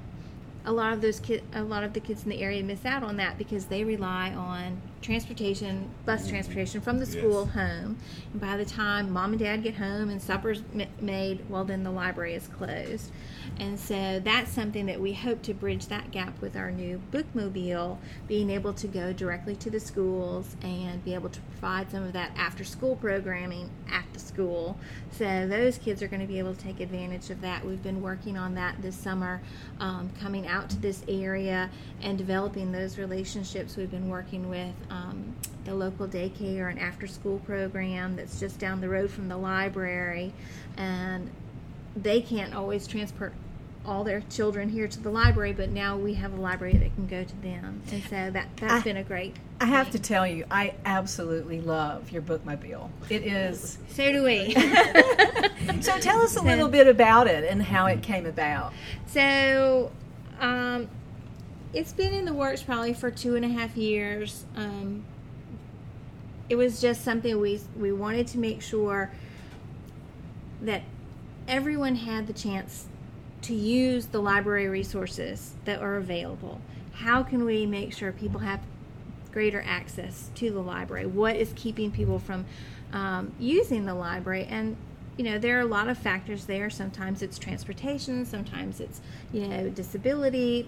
a 0.66 0.72
lot 0.72 0.94
of 0.94 1.02
those 1.02 1.20
kid, 1.20 1.44
a 1.54 1.64
lot 1.64 1.84
of 1.84 1.94
the 1.94 2.00
kids 2.00 2.24
in 2.24 2.30
the 2.30 2.42
area 2.42 2.64
miss 2.64 2.86
out 2.86 3.04
on 3.04 3.18
that 3.18 3.38
because 3.38 3.66
they 3.66 3.84
rely 3.84 4.32
on 4.32 4.82
transportation, 5.02 5.90
bus 6.06 6.28
transportation 6.28 6.82
from 6.82 7.00
the 7.00 7.06
Yes. 7.06 7.14
school 7.16 7.46
home. 7.48 7.98
And 8.32 8.42
by 8.42 8.58
the 8.58 8.66
time 8.66 9.12
mom 9.12 9.32
and 9.32 9.40
dad 9.40 9.64
get 9.64 9.76
home 9.76 10.10
and 10.10 10.22
supper's 10.22 10.64
m- 10.78 10.88
made, 11.00 11.50
well, 11.50 11.64
then 11.64 11.84
the 11.84 11.92
library 11.92 12.34
is 12.34 12.48
closed. 12.48 13.12
And 13.60 13.80
so 13.80 14.20
that's 14.20 14.52
something 14.52 14.86
that 14.88 15.00
we 15.00 15.14
hope 15.14 15.42
to 15.44 15.54
bridge 15.54 15.88
that 15.88 16.12
gap 16.12 16.40
with 16.42 16.56
our 16.56 16.70
new 16.72 17.02
bookmobile, 17.12 17.98
being 18.28 18.50
able 18.50 18.74
to 18.74 18.88
go 18.88 19.14
directly 19.14 19.56
to 19.56 19.70
the 19.70 19.80
schools 19.80 20.56
and 20.62 21.04
be 21.04 21.14
able 21.14 21.30
to 21.30 21.40
provide 21.42 21.90
some 21.90 22.04
of 22.04 22.14
that 22.14 22.32
after 22.38 22.64
school 22.64 22.96
programming 22.96 23.70
at 23.92 24.04
the 24.14 24.20
school. 24.20 24.78
So 25.12 25.48
those 25.48 25.78
kids 25.78 26.02
are 26.04 26.08
going 26.08 26.22
to 26.22 26.28
be 26.28 26.40
able 26.40 26.54
to 26.54 26.62
take 26.62 26.80
advantage 26.80 27.30
of 27.30 27.42
that. 27.42 27.66
We've 27.66 27.82
been 27.82 28.02
working 28.02 28.38
on 28.38 28.54
that 28.56 28.82
this 28.82 28.96
summer, 28.96 29.42
um, 29.80 30.12
coming 30.20 30.46
out 30.48 30.70
to 30.72 30.78
this 30.78 31.04
area 31.08 31.70
and 32.02 32.18
developing 32.18 32.72
those 32.72 32.98
relationships. 32.98 33.76
We've 33.78 33.90
been 33.90 34.10
working 34.10 34.50
with 34.50 34.74
um, 34.90 35.36
the 35.66 35.74
local 35.74 36.08
daycare 36.08 36.70
and 36.70 36.80
after 36.80 37.08
school 37.08 37.40
program 37.40 38.16
that's 38.16 38.40
just 38.40 38.60
down 38.60 38.82
the 38.82 38.90
road 38.90 39.12
from 39.12 39.28
the 39.28 39.38
library. 39.38 40.34
And 40.78 41.30
they 41.96 42.22
can't 42.22 42.54
always 42.56 42.88
transport 42.88 43.34
all 43.86 44.04
their 44.04 44.22
children 44.30 44.70
here 44.70 44.88
to 44.88 45.00
the 45.00 45.10
library, 45.10 45.54
but 45.54 45.70
now 45.70 45.96
we 45.98 46.14
have 46.16 46.34
a 46.34 46.42
library 46.42 46.74
that 46.78 46.94
can 46.96 47.08
go 47.08 47.24
to 47.24 47.36
them. 47.38 47.82
And 47.92 48.04
so 48.04 48.32
that, 48.32 48.48
that's 48.58 48.74
I- 48.74 48.82
been 48.82 48.98
a 48.98 49.04
great 49.04 49.36
I 49.60 49.66
have 49.66 49.90
to 49.92 50.00
tell 50.00 50.28
you, 50.28 50.46
I 50.52 50.76
absolutely 50.86 51.62
love 51.62 52.12
your 52.12 52.22
bookmobile. 52.22 52.92
It 53.10 53.26
is. 53.26 53.80
So 53.90 54.12
do 54.12 54.24
we. 54.24 54.56
So 55.82 56.00
tell 56.00 56.22
us 56.22 56.36
a 56.36 56.42
little 56.42 56.70
bit 56.70 56.88
about 56.88 57.28
it 57.28 57.44
and 57.44 57.62
how 57.62 57.86
it 57.88 58.02
came 58.02 58.26
about. 58.26 58.74
So, 59.06 59.92
um, 60.40 60.90
it's 61.74 61.92
been 61.94 62.14
in 62.14 62.26
the 62.26 62.34
works 62.34 62.64
probably 62.64 62.94
for 62.94 63.12
two 63.12 63.36
and 63.36 63.44
a 63.44 63.50
half 63.50 63.76
years. 63.76 64.46
Um, 64.56 65.04
it 66.50 66.56
was 66.56 66.80
just 66.80 67.04
something 67.04 67.40
we 67.40 67.60
we 67.78 67.92
wanted 67.92 68.28
to 68.28 68.38
make 68.38 68.62
sure 68.62 69.12
that 70.62 70.84
everyone 71.48 71.96
had 71.96 72.28
the 72.28 72.34
chance 72.34 72.86
to 73.44 73.54
use 73.54 74.08
the 74.08 74.20
library 74.20 74.68
resources 74.68 75.54
that 75.66 75.82
are 75.82 75.98
available. 75.98 76.62
How 76.94 77.22
can 77.22 77.46
we 77.46 77.66
make 77.66 77.94
sure 77.94 78.12
people 78.12 78.40
have 78.40 78.62
greater 79.32 79.64
access 79.66 80.30
to 80.36 80.50
the 80.50 80.60
library? 80.60 81.06
What 81.06 81.36
is 81.36 81.54
keeping 81.56 81.92
people 81.92 82.18
from 82.18 82.46
um, 82.92 83.34
using 83.40 83.86
the 83.86 83.94
library? 83.94 84.48
And 84.50 84.78
you 85.18 85.24
know, 85.24 85.38
there 85.38 85.58
are 85.58 85.62
a 85.62 85.66
lot 85.66 85.90
of 85.90 85.98
factors 85.98 86.46
there. 86.46 86.70
Sometimes 86.70 87.22
it's 87.22 87.38
transportation, 87.38 88.26
sometimes 88.26 88.80
it's 88.80 89.02
you 89.34 89.48
know 89.48 89.70
disability, 89.70 90.68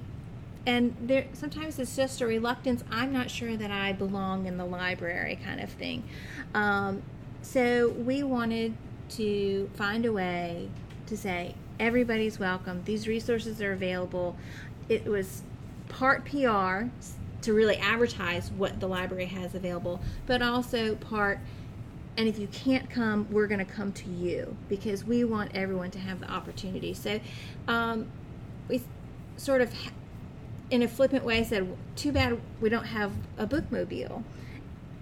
and 0.66 0.96
there 1.02 1.26
sometimes 1.34 1.80
it's 1.80 1.96
just 1.96 2.22
a 2.22 2.28
reluctance. 2.28 2.84
I'm 2.92 3.14
not 3.14 3.30
sure 3.30 3.56
that 3.58 3.72
I 3.72 3.94
belong 3.94 4.46
in 4.46 4.58
the 4.58 4.66
library, 4.66 5.40
kind 5.44 5.62
of 5.62 5.70
thing. 5.70 6.04
Um, 6.54 7.02
so 7.42 7.90
we 7.90 8.24
wanted 8.24 8.76
to 9.10 9.70
find 9.76 10.06
a 10.06 10.12
way 10.12 10.70
to 11.08 11.18
say 11.18 11.56
everybody's 11.80 12.40
welcome. 12.40 12.84
These 12.86 13.08
resources 13.08 13.62
are 13.62 13.72
available. 13.72 14.36
It 14.90 15.06
was 15.06 15.44
part 15.88 16.26
PR 16.26 16.90
to 17.42 17.54
really 17.54 17.78
advertise 17.78 18.52
what 18.52 18.80
the 18.80 18.88
library 18.88 19.26
has 19.26 19.56
available, 19.56 20.02
but 20.26 20.42
also 20.42 20.96
part. 20.96 21.40
And 22.18 22.28
if 22.28 22.38
you 22.38 22.48
can't 22.48 22.90
come, 22.90 23.28
we're 23.32 23.48
going 23.48 23.66
to 23.66 23.72
come 23.72 23.94
to 23.94 24.10
you 24.10 24.58
because 24.68 25.06
we 25.06 25.24
want 25.24 25.52
everyone 25.56 25.90
to 25.92 26.00
have 26.00 26.20
the 26.20 26.30
opportunity. 26.30 26.94
So, 26.94 27.22
um, 27.68 28.08
we 28.68 28.82
sort 29.38 29.62
of, 29.62 29.74
in 30.70 30.82
a 30.82 30.88
flippant 30.88 31.24
way, 31.24 31.44
said, 31.44 31.76
"Too 31.96 32.12
bad 32.12 32.40
we 32.62 32.70
don't 32.70 32.86
have 32.86 33.12
a 33.38 33.48
bookmobile." 33.48 34.24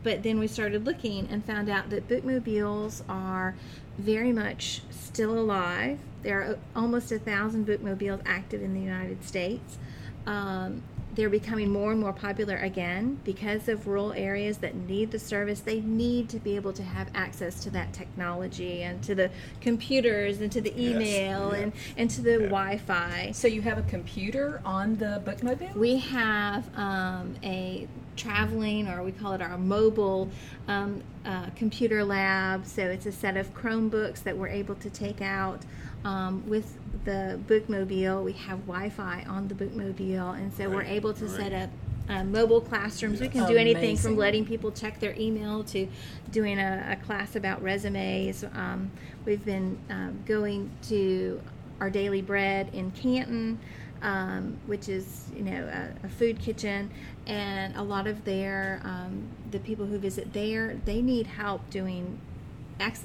But 0.04 0.24
then 0.24 0.40
we 0.40 0.48
started 0.48 0.86
looking 0.86 1.28
and 1.30 1.44
found 1.44 1.70
out 1.70 1.90
that 1.90 2.08
bookmobiles 2.08 3.04
are 3.10 3.56
very 3.98 4.32
much 4.32 4.82
still 4.90 5.38
alive. 5.38 6.00
There 6.24 6.42
are 6.42 6.58
almost 6.76 7.12
a 7.12 7.20
thousand 7.20 7.66
bookmobiles 7.66 8.22
active 8.26 8.62
in 8.62 8.74
the 8.74 8.80
United 8.80 9.24
States. 9.24 9.78
Um, 10.26 10.84
they're 11.18 11.30
becoming 11.32 11.72
more 11.72 11.92
and 11.92 12.00
more 12.00 12.14
popular 12.14 12.58
again 12.58 13.20
because 13.26 13.68
of 13.68 13.88
rural 13.88 14.14
areas 14.14 14.60
that 14.60 14.76
need 14.76 15.10
the 15.10 15.18
service. 15.18 15.62
They 15.62 15.82
need 15.82 16.30
to 16.30 16.38
be 16.38 16.56
able 16.56 16.74
to 16.74 16.84
have 16.84 17.10
access 17.16 17.60
to 17.64 17.72
that 17.72 17.92
technology 17.92 18.84
and 18.84 19.02
to 19.04 19.16
the 19.16 19.32
computers 19.60 20.40
and 20.42 20.52
to 20.52 20.62
the 20.62 20.72
Yes, 20.78 20.78
email 20.96 21.54
yeah. 21.54 21.60
and, 21.60 21.74
and 21.98 22.10
to 22.12 22.22
the 22.22 22.34
Yeah. 22.34 22.50
Wi 22.50 22.78
Fi. 22.78 23.32
So 23.34 23.48
you 23.48 23.64
have 23.64 23.80
a 23.80 23.82
computer 23.84 24.62
on 24.64 24.98
the 24.98 25.24
bookmobile? 25.26 25.74
We 25.76 25.98
have 25.98 26.70
um, 26.78 27.34
a 27.44 27.88
traveling, 28.18 28.88
or 28.88 29.04
we 29.04 29.12
call 29.12 29.34
it 29.34 29.42
our 29.42 29.58
mobile 29.58 30.30
um, 30.68 31.02
uh, 31.26 31.50
computer 31.56 32.04
lab. 32.04 32.66
So 32.66 32.82
it's 32.82 33.06
a 33.06 33.12
set 33.12 33.38
of 33.38 33.54
Chromebooks 33.54 34.24
that 34.24 34.38
we're 34.38 34.48
able 34.48 34.76
to 34.76 34.90
take 34.90 35.22
out 35.22 35.62
um, 36.04 36.44
with 36.48 36.78
the 37.06 37.40
bookmobile. 37.48 38.24
We 38.24 38.34
have 38.34 38.60
Wi 38.68 38.90
Fi 38.90 39.26
on 39.28 39.48
the 39.48 39.56
bookmobile, 39.56 40.36
and 40.38 40.54
so 40.54 40.70
we're 40.70 40.84
able 40.84 41.14
to 41.14 41.26
right. 41.26 41.36
set 41.36 41.54
up. 41.54 41.70
Uh, 42.10 42.24
mobile 42.24 42.62
classrooms. 42.62 43.20
We 43.20 43.28
can 43.28 43.46
do 43.50 43.58
anything 43.58 43.98
from 43.98 44.16
letting 44.16 44.46
people 44.46 44.72
check 44.72 44.98
their 45.02 45.14
email 45.20 45.66
to 45.66 45.90
doing 46.32 46.58
a, 46.58 46.98
a 46.98 47.06
class 47.06 47.36
about 47.36 47.62
resumes. 47.62 48.46
Um, 48.54 48.90
we've 49.26 49.44
been 49.44 49.78
um, 49.90 50.24
going 50.26 50.72
to 50.84 51.42
our 51.82 51.90
daily 51.90 52.22
bread 52.22 52.70
in 52.74 52.92
Canton, 52.92 53.60
um, 54.02 54.58
which 54.66 54.90
is 54.90 55.26
you 55.36 55.44
know 55.44 55.68
a, 55.68 56.06
a 56.06 56.10
food 56.10 56.40
kitchen, 56.40 56.92
and 57.26 57.76
a 57.76 57.84
lot 57.84 58.08
of 58.08 58.26
their 58.26 58.82
um, 58.84 59.28
the 59.52 59.60
people 59.60 59.86
who 59.86 59.98
visit 59.98 60.34
there 60.34 60.80
they 60.86 61.02
need 61.02 61.28
help 61.28 61.70
doing. 61.70 62.20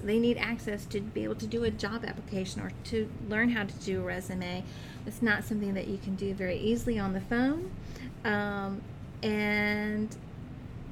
They 0.04 0.18
need 0.18 0.36
access 0.36 0.84
to 0.86 1.00
be 1.00 1.24
able 1.24 1.36
to 1.36 1.46
do 1.46 1.64
a 1.64 1.70
job 1.70 2.04
application 2.04 2.60
or 2.60 2.72
to 2.84 3.08
learn 3.30 3.48
how 3.48 3.64
to 3.64 3.74
do 3.76 4.00
a 4.00 4.04
resume. 4.04 4.64
It's 5.06 5.22
not 5.22 5.44
something 5.44 5.72
that 5.72 5.88
you 5.88 5.96
can 5.96 6.14
do 6.14 6.34
very 6.34 6.58
easily 6.58 6.98
on 6.98 7.14
the 7.14 7.22
phone, 7.22 7.70
um, 8.22 8.82
and 9.22 10.14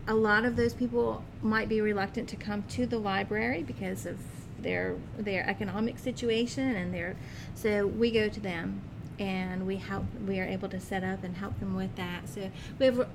a 0.09 0.15
lot 0.15 0.47
of 0.47 0.57
those 0.57 0.73
people 0.73 1.23
might 1.43 1.69
be 1.69 1.81
reluctant 1.81 2.29
to 2.31 2.37
come 2.37 2.63
to 2.65 2.87
the 2.87 2.99
library 2.99 3.63
because 3.63 4.07
of 4.07 4.19
their 4.59 4.97
their 5.19 5.49
economic 5.49 5.99
situation 5.99 6.75
and 6.75 6.93
their 6.93 7.17
so 7.55 7.87
we 7.87 8.11
go 8.11 8.29
to 8.29 8.41
them 8.41 8.83
and 9.21 9.67
we 9.67 9.77
help 9.77 10.05
we 10.27 10.41
are 10.41 10.47
able 10.47 10.69
to 10.69 10.81
set 10.81 11.05
up 11.05 11.23
and 11.23 11.37
help 11.37 11.59
them 11.61 11.77
with 11.77 11.95
that 11.95 12.29
so 12.29 12.51
we 12.79 12.87
have 12.87 13.09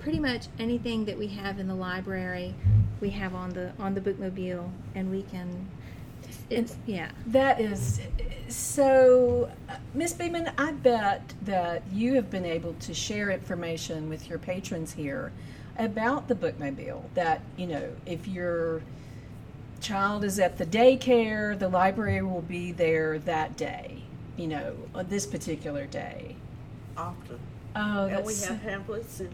pretty 0.00 0.18
much 0.18 0.46
anything 0.58 1.04
that 1.04 1.16
we 1.16 1.28
have 1.28 1.60
in 1.60 1.68
the 1.68 1.74
library 1.74 2.54
we 3.00 3.10
have 3.10 3.34
on 3.34 3.50
the 3.50 3.70
on 3.78 3.94
the 3.94 4.00
bookmobile 4.00 4.68
and 4.96 5.10
we 5.10 5.22
can 5.22 5.68
it's 6.48 6.76
yeah 6.86 7.10
That 7.26 7.60
is 7.60 8.00
so, 8.50 9.48
uh, 9.68 9.76
Miss 9.94 10.12
Beeman. 10.12 10.50
I 10.58 10.72
bet 10.72 11.34
that 11.42 11.82
you 11.92 12.14
have 12.14 12.30
been 12.30 12.44
able 12.44 12.74
to 12.74 12.92
share 12.92 13.30
information 13.30 14.08
with 14.08 14.28
your 14.28 14.38
patrons 14.38 14.92
here 14.92 15.32
about 15.78 16.26
the 16.26 16.34
bookmobile. 16.34 17.02
That 17.14 17.42
you 17.56 17.68
know, 17.68 17.90
if 18.06 18.26
your 18.26 18.82
child 19.80 20.24
is 20.24 20.40
at 20.40 20.58
the 20.58 20.66
daycare, 20.66 21.56
the 21.56 21.68
library 21.68 22.22
will 22.22 22.42
be 22.42 22.72
there 22.72 23.20
that 23.20 23.56
day. 23.56 24.02
You 24.36 24.48
know, 24.48 24.74
on 24.94 25.08
this 25.08 25.26
particular 25.26 25.86
day. 25.86 26.36
often. 26.96 27.38
Oh, 27.76 28.06
And 28.06 28.24
we 28.24 28.34
have 28.34 28.60
pamphlets 28.62 29.20
and 29.20 29.30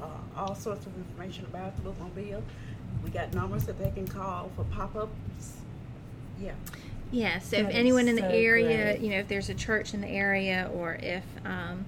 uh, 0.00 0.06
all 0.36 0.54
sorts 0.54 0.84
of 0.86 0.96
information 0.96 1.44
about 1.46 1.74
the 1.76 1.88
bookmobile. 1.90 2.42
We 3.02 3.10
got 3.10 3.32
numbers 3.32 3.64
that 3.64 3.78
they 3.78 3.90
can 3.90 4.06
call 4.06 4.50
for 4.56 4.64
pop-ups. 4.64 5.56
Yeah. 6.40 6.52
Yeah, 7.12 7.38
so 7.38 7.56
That 7.56 7.66
if 7.70 7.74
anyone 7.74 8.08
in 8.08 8.16
the 8.16 8.22
so 8.22 8.28
area, 8.28 8.92
great. 8.94 9.00
you 9.00 9.10
know, 9.10 9.18
if 9.18 9.28
there's 9.28 9.48
a 9.48 9.54
church 9.54 9.94
in 9.94 10.00
the 10.00 10.08
area 10.08 10.68
or 10.74 10.94
if 11.00 11.22
um, 11.44 11.84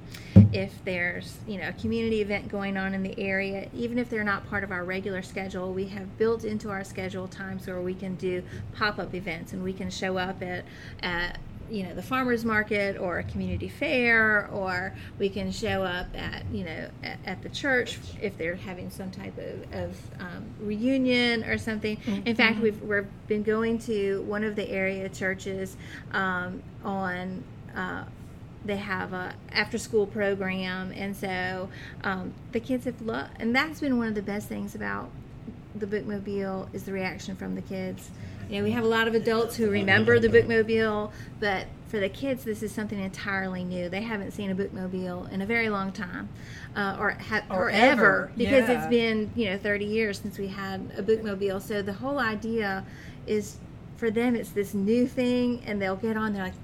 if 0.53 0.73
there's, 0.85 1.37
you 1.49 1.59
know, 1.59 1.69
a 1.69 1.73
community 1.73 2.21
event 2.23 2.49
going 2.49 2.77
on 2.77 2.95
in 2.95 3.03
the 3.03 3.19
area, 3.19 3.69
even 3.75 3.99
if 3.99 4.09
they're 4.09 4.23
not 4.25 4.49
part 4.49 4.63
of 4.63 4.71
our 4.71 4.85
regular 4.85 5.23
schedule, 5.23 5.73
we 5.73 5.87
have 5.87 6.17
built 6.19 6.45
into 6.45 6.71
our 6.71 6.85
schedule 6.85 7.27
times 7.27 7.67
where 7.67 7.81
we 7.81 7.95
can 7.95 8.15
do 8.15 8.43
pop-up 8.75 9.15
events 9.15 9.53
and 9.53 9.63
we 9.65 9.73
can 9.73 9.91
show 9.91 10.17
up 10.17 10.43
at 10.43 10.65
at 11.03 11.39
you 11.71 11.83
know 11.83 11.95
the 11.95 12.03
farmers 12.03 12.45
market 12.45 12.99
or 12.99 13.19
a 13.19 13.25
community 13.25 13.69
fair 13.69 14.49
or 14.49 14.93
we 15.19 15.29
can 15.29 15.51
show 15.51 15.83
up 15.83 16.07
at 16.15 16.45
you 16.53 16.65
know 16.65 16.89
at, 17.03 17.19
at 17.25 17.43
the 17.43 17.49
church 17.49 17.99
if 18.21 18.37
they're 18.39 18.57
having 18.57 18.91
some 18.91 19.11
type 19.11 19.37
of, 19.39 19.73
of 19.73 19.97
um, 20.21 20.45
reunion 20.61 21.45
or 21.45 21.59
something 21.59 21.99
in 22.25 22.37
fact 22.37 22.61
we've 22.61 22.81
we've 22.83 23.07
been 23.27 23.43
going 23.43 23.79
to 23.79 24.23
one 24.23 24.45
of 24.45 24.57
the 24.57 24.69
area 24.69 25.09
churches 25.09 25.77
um, 26.13 26.63
on 26.85 27.43
uh, 27.75 28.05
they 28.65 28.77
have 28.77 29.13
a 29.13 29.35
after 29.53 29.79
school 29.79 30.07
program 30.07 30.93
and 30.97 31.17
so 31.17 31.69
um, 32.05 32.33
the 32.53 32.61
kids 32.61 32.85
have 32.85 33.01
loved 33.03 33.31
and 33.39 33.55
that's 33.55 33.81
been 33.81 33.99
one 33.99 34.09
of 34.09 34.15
the 34.15 34.23
best 34.23 34.49
things 34.49 34.75
about 34.75 35.11
the 35.79 35.87
bookmobile 35.87 36.69
is 36.75 36.85
the 36.85 36.93
reaction 36.93 37.37
from 37.37 37.55
the 37.55 37.63
kids. 37.63 38.11
You 38.49 38.59
know, 38.59 38.65
we 38.65 38.71
have 38.73 38.85
a 38.85 38.89
lot 38.89 39.09
of 39.09 39.15
adults 39.15 39.57
who 39.57 39.71
remember 39.71 40.19
the 40.19 40.29
bookmobile, 40.29 41.11
but 41.41 41.67
for 41.89 41.99
the 42.01 42.09
kids, 42.09 42.45
this 42.45 42.63
is 42.63 42.73
something 42.73 42.99
entirely 43.01 43.65
new. 43.65 43.89
They 43.89 44.03
haven't 44.03 44.33
seen 44.33 44.51
a 44.51 44.55
bookmobile 44.55 45.33
in 45.33 45.43
a 45.43 45.47
very 45.47 45.69
long 45.69 45.93
time, 45.93 46.29
uh, 46.77 46.97
or 46.99 47.11
ha- 47.13 47.43
Or 47.51 47.67
or, 47.67 47.71
ever, 47.71 48.31
because 48.37 48.69
yeah. 48.69 48.79
it's 48.79 48.87
been 48.89 49.31
you 49.35 49.51
know 49.51 49.59
30 49.59 49.85
years 49.85 50.19
since 50.21 50.39
we 50.39 50.49
had 50.49 50.81
a 50.97 51.03
bookmobile. 51.03 51.61
So 51.63 51.83
the 51.83 51.93
whole 51.93 52.19
idea 52.19 52.85
is 53.27 53.57
for 53.97 54.11
them, 54.11 54.37
it's 54.37 54.51
this 54.51 54.75
new 54.75 55.07
thing, 55.07 55.63
and 55.67 55.81
they'll 55.81 55.97
get 55.97 56.17
on. 56.17 56.33
They're 56.35 56.45
like, 56.45 56.55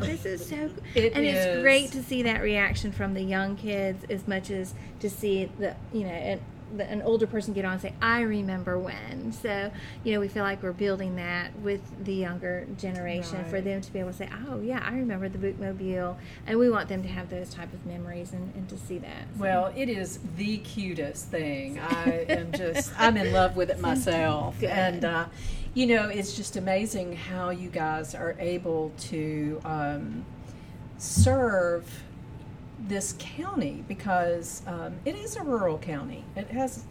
"Wow, 0.00 0.06
this 0.06 0.24
is 0.26 0.44
so," 0.46 0.56
It 0.94 1.12
and 1.14 1.24
is. 1.24 1.34
it's 1.44 1.62
great 1.62 1.92
to 1.92 2.02
see 2.02 2.22
that 2.24 2.42
reaction 2.42 2.90
from 2.92 3.14
the 3.14 3.22
young 3.22 3.56
kids 3.56 4.04
as 4.10 4.26
much 4.26 4.50
as 4.50 4.74
to 5.00 5.08
see 5.08 5.50
the 5.58 5.74
you 5.92 6.00
know 6.04 6.10
an, 6.10 6.40
the, 6.76 6.84
an 6.90 7.02
older 7.02 7.26
person 7.26 7.54
get 7.54 7.64
on 7.64 7.72
and 7.72 7.80
say 7.82 7.92
i 8.02 8.20
remember 8.20 8.78
when 8.78 9.32
so 9.32 9.70
you 10.02 10.12
know 10.12 10.20
we 10.20 10.28
feel 10.28 10.42
like 10.42 10.62
we're 10.62 10.72
building 10.72 11.16
that 11.16 11.56
with 11.60 11.80
the 12.04 12.14
younger 12.14 12.66
generation 12.78 13.44
for 13.50 13.60
them 13.60 13.80
to 13.80 13.92
be 13.92 13.98
able 14.00 14.10
to 14.10 14.16
say 14.16 14.28
oh 14.48 14.60
yeah 14.60 14.82
i 14.86 14.92
remember 14.94 15.28
the 15.28 15.38
bookmobile 15.38 16.16
and 16.46 16.58
we 16.58 16.68
want 16.70 16.88
them 16.88 17.02
to 17.02 17.08
have 17.08 17.30
those 17.30 17.50
type 17.50 17.72
of 17.72 17.84
memories 17.86 18.32
and, 18.32 18.52
and 18.54 18.68
to 18.68 18.76
see 18.78 18.98
that 18.98 19.22
So- 19.36 19.40
Well, 19.42 19.72
it 19.76 19.88
is 19.88 20.18
the 20.36 20.58
cutest 20.58 21.28
thing. 21.28 21.78
I 21.78 22.26
am 22.28 22.52
just, 22.52 22.92
I'm 22.98 23.16
in 23.16 23.32
love 23.32 23.56
with 23.56 23.70
it 23.70 23.80
myself. 23.80 24.58
Good. 24.60 24.70
And, 24.70 25.04
uh, 25.04 25.26
you 25.74 25.86
know, 25.86 26.08
it's 26.08 26.34
just 26.36 26.56
amazing 26.56 27.16
how 27.16 27.50
you 27.50 27.68
guys 27.68 28.14
are 28.14 28.36
able 28.38 28.92
to 29.10 29.60
um, 29.64 30.24
serve 30.98 32.02
this 32.78 33.14
county 33.18 33.84
because 33.88 34.62
um, 34.66 34.94
it 35.04 35.14
is 35.14 35.36
a 35.36 35.42
rural 35.42 35.78
county. 35.78 36.24
It 36.36 36.48
has. 36.50 36.84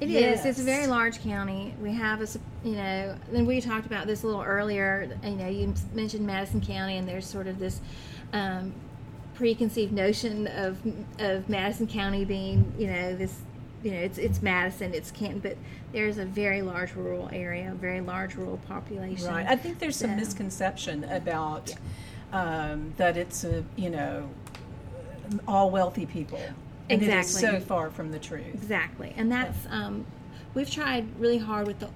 It 0.00 0.10
is. 0.10 0.44
It's 0.44 0.60
a 0.60 0.62
very 0.62 0.86
large 0.86 1.20
county. 1.22 1.74
We 1.82 1.92
have 1.92 2.22
a, 2.22 2.28
you 2.64 2.76
know, 2.76 3.16
then 3.32 3.44
we 3.46 3.60
talked 3.60 3.86
about 3.86 4.06
this 4.06 4.22
a 4.22 4.26
little 4.26 4.42
earlier. 4.42 5.18
You 5.24 5.30
know, 5.30 5.48
you 5.48 5.74
mentioned 5.92 6.24
Madison 6.24 6.60
County, 6.60 6.96
and 6.96 7.08
there's 7.08 7.26
sort 7.26 7.48
of 7.48 7.58
this 7.58 7.80
um, 8.32 8.72
preconceived 9.34 9.92
notion 9.92 10.46
of 10.46 10.78
of 11.18 11.48
Madison 11.48 11.88
County 11.88 12.24
being, 12.24 12.72
you 12.78 12.86
know, 12.86 13.16
this, 13.16 13.40
you 13.82 13.90
know, 13.90 13.98
it's 13.98 14.18
it's 14.18 14.40
Madison, 14.40 14.94
it's 14.94 15.10
Canton, 15.10 15.40
but 15.40 15.56
there's 15.92 16.18
a 16.18 16.24
very 16.24 16.62
large 16.62 16.94
rural 16.94 17.28
area, 17.32 17.72
a 17.72 17.74
very 17.74 18.00
large 18.00 18.36
rural 18.36 18.58
population. 18.68 19.26
Right. 19.26 19.46
I 19.48 19.56
think 19.56 19.80
there's 19.80 19.96
some 19.96 20.10
So- 20.10 20.16
misconception 20.16 21.02
about 21.04 21.74
um, 22.32 22.94
that 22.98 23.16
it's 23.16 23.42
a, 23.42 23.64
you 23.74 23.90
know, 23.90 24.28
all 25.46 25.70
wealthy 25.70 26.06
people. 26.06 26.40
And 26.90 27.02
Exactly. 27.02 27.40
so 27.40 27.60
far 27.60 27.90
from 27.90 28.10
the 28.12 28.18
truth. 28.18 28.46
Exactly, 28.54 29.12
and 29.16 29.30
that's 29.30 29.58
um, 29.68 30.06
we've 30.54 30.70
tried 30.70 31.06
really 31.20 31.36
hard 31.38 31.66
with 31.66 31.78
the 31.80 31.90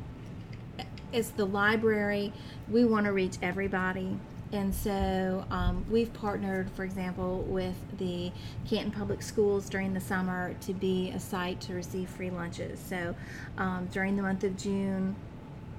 as 1.15 1.31
the 1.31 1.47
library. 1.47 2.33
We 2.71 2.85
want 2.85 3.07
to 3.07 3.13
reach 3.13 3.37
everybody, 3.41 4.19
and 4.53 4.75
so 4.75 5.47
um, 5.51 5.85
we've 5.91 6.13
partnered, 6.13 6.71
for 6.73 6.85
example, 6.85 7.39
with 7.49 7.75
the 7.97 8.33
Canton 8.69 8.93
Public 8.93 9.23
Schools 9.23 9.71
during 9.71 9.95
the 9.95 10.01
summer 10.01 10.55
to 10.61 10.75
be 10.75 11.11
a 11.11 11.21
site 11.21 11.61
to 11.63 11.75
receive 11.75 12.11
free 12.11 12.31
lunches. 12.31 12.79
So 12.79 13.15
um, 13.57 13.89
during 13.93 14.15
the 14.17 14.23
month 14.23 14.45
of 14.45 14.59
June, 14.59 15.17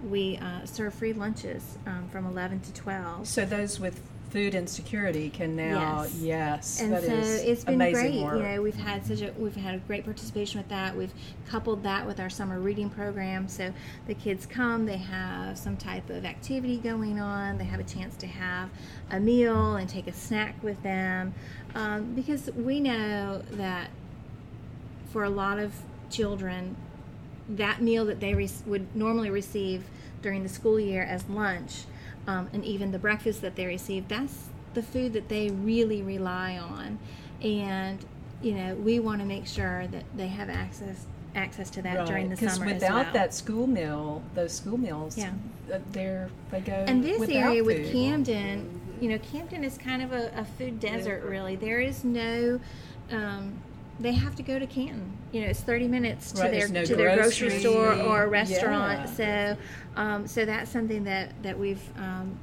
we 0.10 0.38
uh, 0.38 0.66
serve 0.66 0.94
free 0.94 1.14
lunches 1.14 1.78
um, 1.86 2.10
from 2.12 2.26
11 2.26 2.62
to 2.62 2.74
12. 2.74 3.28
So 3.28 3.46
those 3.46 3.80
with 3.80 4.02
food 4.34 4.56
insecurity 4.56 5.30
can 5.30 5.56
now 5.56 6.02
Yes. 6.02 6.16
yes, 6.20 6.82
and 6.82 6.92
that 6.92 7.04
so 7.04 7.14
is 7.14 7.44
it's 7.44 7.64
been 7.64 7.76
amazing 7.76 8.14
great. 8.14 8.24
work. 8.24 8.38
You 8.38 8.44
know, 8.56 8.62
we've 8.64 8.76
had 8.76 9.06
such 9.06 9.22
a 9.22 9.32
we've 9.38 9.56
had 9.56 9.76
a 9.76 9.78
great 9.78 10.04
participation 10.06 10.60
with 10.60 10.68
that. 10.70 10.98
We've 10.98 11.14
coupled 11.48 11.84
that 11.84 12.08
with 12.08 12.20
our 12.20 12.32
summer 12.32 12.60
reading 12.60 12.90
program. 12.90 13.48
So 13.48 13.72
the 14.08 14.16
kids 14.16 14.48
come, 14.48 14.88
they 14.88 14.98
have 14.98 15.56
some 15.56 15.78
type 15.78 16.10
of 16.10 16.26
activity 16.26 16.78
going 16.78 17.20
on. 17.20 17.60
They 17.60 17.64
have 17.66 17.80
a 17.80 17.84
chance 17.84 18.16
to 18.18 18.28
have 18.28 18.72
a 19.12 19.20
meal 19.20 19.76
and 19.76 19.88
take 19.88 20.08
a 20.08 20.14
snack 20.14 20.56
with 20.64 20.82
them, 20.82 21.36
um, 21.76 22.16
because 22.16 22.50
we 22.56 22.80
know 22.80 23.44
that 23.52 23.92
for 25.12 25.24
a 25.26 25.30
lot 25.30 25.60
of 25.60 25.72
children, 26.10 26.76
that 27.50 27.84
meal 27.84 28.04
that 28.06 28.20
they 28.20 28.34
re- 28.34 28.50
would 28.66 28.96
normally 28.96 29.30
receive 29.30 29.84
during 30.24 30.42
the 30.42 30.50
school 30.50 30.80
year 30.80 31.04
as 31.04 31.30
lunch, 31.30 31.84
um, 32.28 32.50
and 32.54 32.64
even 32.66 32.92
the 32.92 33.00
breakfast 33.00 33.42
that 33.42 33.56
they 33.56 33.66
receive, 33.66 34.08
that's 34.08 34.50
the 34.74 34.84
food 34.84 35.14
that 35.14 35.30
they 35.30 35.50
really 35.50 36.02
rely 36.02 36.58
on. 36.58 37.00
And, 37.42 38.04
you 38.42 38.54
know, 38.54 38.76
we 38.76 39.00
want 39.00 39.20
to 39.22 39.26
make 39.26 39.46
sure 39.48 39.88
that 39.88 40.04
they 40.16 40.28
have 40.28 40.50
access 40.50 41.06
access 41.36 41.72
to 41.72 41.82
that 41.82 42.06
during 42.06 42.30
the 42.30 42.36
Because 42.36 42.54
summer 42.54 42.68
without 42.68 42.84
as 43.00 43.04
well. 43.06 43.14
that 43.14 43.34
school 43.34 43.66
meal, 43.66 44.22
those 44.36 44.54
school 44.54 44.78
meals, 44.78 45.18
Yeah. 45.18 45.32
uh, 45.74 45.80
they're 45.92 46.30
they 46.52 46.62
go. 46.62 46.74
and 46.88 47.04
this 47.04 47.28
area 47.28 47.64
with. 47.64 47.92
Camden, 47.92 48.80
you 49.02 49.10
know, 49.10 49.18
Camden 49.18 49.64
is 49.64 49.76
kind 49.78 50.04
of 50.04 50.14
a, 50.14 50.32
a 50.36 50.46
food 50.46 50.80
desert, 50.80 51.24
really. 51.24 51.56
There 51.56 51.80
is 51.80 52.04
no. 52.04 52.60
Um, 53.12 53.60
they 54.00 54.12
have 54.14 54.36
to 54.36 54.44
go 54.44 54.58
to 54.60 54.66
Canton. 54.68 55.18
You 55.32 55.42
know, 55.42 55.48
it's 55.48 55.62
thirty 55.62 55.88
minutes 55.88 56.32
to 56.34 56.42
Right, 56.42 56.52
their 56.52 56.68
no 56.68 56.84
to 56.86 56.96
their 56.96 57.16
grocery 57.16 57.50
grocery. 57.50 57.60
store 57.62 57.94
or 57.94 58.28
restaurant. 58.28 59.10
Yeah. 59.20 59.56
So, 59.56 59.58
um, 59.96 60.28
so 60.28 60.46
that's 60.46 60.72
something 60.72 61.04
that 61.06 61.32
that 61.44 61.58
we've 61.58 61.82
um, 61.98 62.38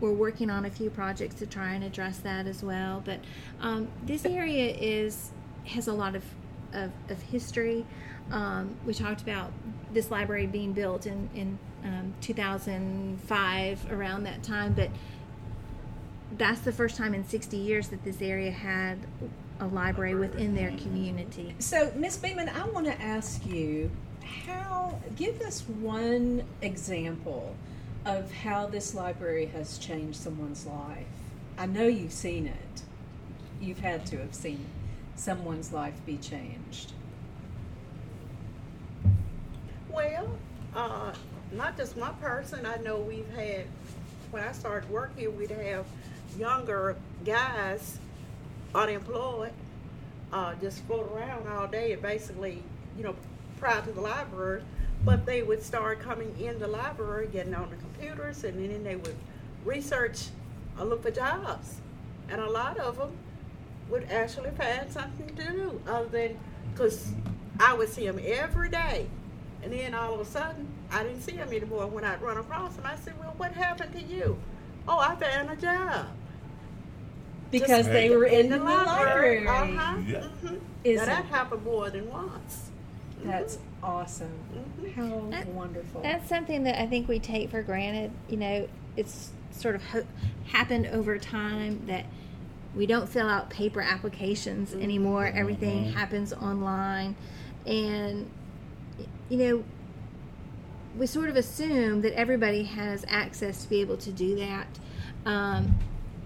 we're 0.00 0.12
working 0.12 0.48
on 0.50 0.64
a 0.64 0.70
few 0.70 0.88
projects 0.90 1.34
to 1.36 1.46
try 1.46 1.72
and 1.74 1.84
address 1.84 2.18
that 2.18 2.46
as 2.46 2.62
well. 2.62 3.02
But 3.04 3.20
um, 3.60 3.88
this 4.04 4.24
area 4.24 4.74
is 4.74 5.30
has 5.66 5.88
a 5.88 5.92
lot 5.92 6.14
of 6.14 6.24
of, 6.72 6.90
of 7.08 7.20
history. 7.22 7.84
Um, 8.30 8.76
we 8.86 8.94
talked 8.94 9.22
about 9.22 9.50
this 9.92 10.10
library 10.10 10.46
being 10.46 10.72
built 10.72 11.06
in 11.06 11.28
in 11.34 11.58
um, 11.84 12.14
2005 12.20 13.92
around 13.92 14.24
that 14.24 14.42
time, 14.42 14.72
but 14.74 14.90
that's 16.38 16.60
the 16.60 16.72
first 16.72 16.96
time 16.96 17.12
in 17.14 17.26
60 17.26 17.56
years 17.56 17.88
that 17.88 18.04
this 18.04 18.22
area 18.22 18.50
had 18.52 18.98
a 19.60 19.66
library 19.66 20.14
within 20.14 20.54
their 20.54 20.70
community. 20.72 21.54
So, 21.58 21.92
Miss 21.94 22.16
Beeman, 22.16 22.48
I 22.48 22.66
want 22.68 22.86
to 22.86 23.00
ask 23.00 23.46
you 23.46 23.90
how. 24.24 24.98
Give 25.16 25.40
us 25.42 25.62
one 25.62 26.44
example 26.62 27.54
of 28.06 28.32
how 28.32 28.66
this 28.66 28.94
library 28.94 29.46
has 29.46 29.78
changed 29.78 30.18
someone's 30.18 30.66
life. 30.66 31.06
I 31.58 31.66
know 31.66 31.86
you've 31.86 32.12
seen 32.12 32.46
it. 32.46 32.82
You've 33.60 33.80
had 33.80 34.06
to 34.06 34.18
have 34.18 34.34
seen 34.34 34.64
someone's 35.16 35.72
life 35.72 35.94
be 36.06 36.16
changed. 36.16 36.92
Well, 39.90 40.30
uh, 40.74 41.12
not 41.52 41.76
just 41.76 41.96
my 41.96 42.10
person. 42.12 42.64
I 42.64 42.76
know 42.76 42.98
we've 42.98 43.28
had, 43.34 43.66
when 44.30 44.42
I 44.42 44.52
started 44.52 44.88
working, 44.88 45.36
we'd 45.36 45.50
have 45.50 45.84
younger 46.38 46.96
guys, 47.24 47.98
unemployed, 48.74 49.52
uh, 50.32 50.54
just 50.60 50.84
float 50.84 51.10
around 51.12 51.48
all 51.48 51.66
day 51.66 51.92
and 51.92 52.02
basically, 52.02 52.62
you 52.96 53.02
know, 53.02 53.14
prior 53.58 53.82
to 53.82 53.92
the 53.92 54.00
library. 54.00 54.62
But 55.04 55.24
they 55.24 55.42
would 55.42 55.62
start 55.62 56.00
coming 56.00 56.34
in 56.38 56.58
the 56.58 56.66
library, 56.66 57.28
getting 57.32 57.54
on 57.54 57.70
the 57.70 57.76
computers, 57.76 58.44
and 58.44 58.58
then 58.58 58.84
they 58.84 58.96
would 58.96 59.16
research 59.64 60.26
or 60.78 60.84
look 60.84 61.02
for 61.02 61.10
jobs. 61.10 61.76
And 62.28 62.40
a 62.40 62.50
lot 62.50 62.76
of 62.78 62.98
them 62.98 63.12
would 63.88 64.10
actually 64.10 64.50
find 64.50 64.90
something 64.90 65.34
to 65.34 65.52
do 65.52 65.80
other 65.88 66.06
than, 66.06 66.38
because 66.72 67.12
I 67.58 67.74
would 67.74 67.88
see 67.88 68.06
them 68.06 68.20
every 68.22 68.68
day. 68.68 69.06
And 69.62 69.72
then 69.72 69.94
all 69.94 70.14
of 70.14 70.20
a 70.20 70.24
sudden, 70.24 70.68
I 70.90 71.02
didn't 71.02 71.22
see 71.22 71.32
them 71.32 71.48
anymore. 71.48 71.86
When 71.86 72.04
I'd 72.04 72.22
run 72.22 72.38
across 72.38 72.76
them, 72.76 72.86
I 72.86 72.96
said, 72.96 73.18
Well, 73.18 73.34
what 73.36 73.52
happened 73.52 73.92
to 73.92 74.02
you? 74.02 74.38
Oh, 74.88 74.98
I 74.98 75.14
found 75.16 75.50
a 75.50 75.56
job. 75.56 76.06
Because 77.50 77.68
Just 77.68 77.90
they 77.90 78.10
were 78.10 78.24
in, 78.26 78.48
the, 78.48 78.58
library. 78.58 79.46
Uh-huh. 79.46 79.98
Yeah. 80.06 80.20
hmm 80.22 80.54
Isn't- 80.84 81.06
Now, 81.08 81.14
that 81.16 81.24
happened 81.26 81.64
more 81.64 81.90
than 81.90 82.08
once. 82.08 82.70
That's 83.24 83.58
awesome. 83.82 84.30
Mhm. 84.80 84.92
How 84.94 85.30
That- 85.30 85.48
wonderful. 85.48 86.00
That's 86.02 86.28
something 86.28 86.62
that 86.64 86.80
I 86.80 86.86
think 86.86 87.08
we 87.08 87.18
take 87.18 87.50
for 87.50 87.62
granted. 87.62 88.12
You 88.28 88.36
know, 88.38 88.68
it's 88.96 89.30
sort 89.50 89.74
of 89.74 89.82
ho- 89.84 90.06
happened 90.46 90.86
over 90.86 91.18
time 91.18 91.82
that 91.86 92.06
we 92.74 92.86
don't 92.86 93.08
fill 93.08 93.28
out 93.28 93.50
paper 93.50 93.80
applications 93.82 94.72
anymore. 94.74 95.26
Everything 95.26 95.92
happens 95.92 96.32
online. 96.32 97.16
And, 97.66 98.30
you 99.28 99.36
know, 99.36 99.64
we 100.96 101.06
sort 101.06 101.28
of 101.28 101.36
assume 101.36 102.00
that 102.02 102.12
everybody 102.14 102.62
has 102.64 103.04
access 103.08 103.64
to 103.64 103.68
be 103.68 103.80
able 103.80 103.96
to 103.98 104.12
do 104.12 104.36
that. 104.36 104.66
Um, 105.26 105.78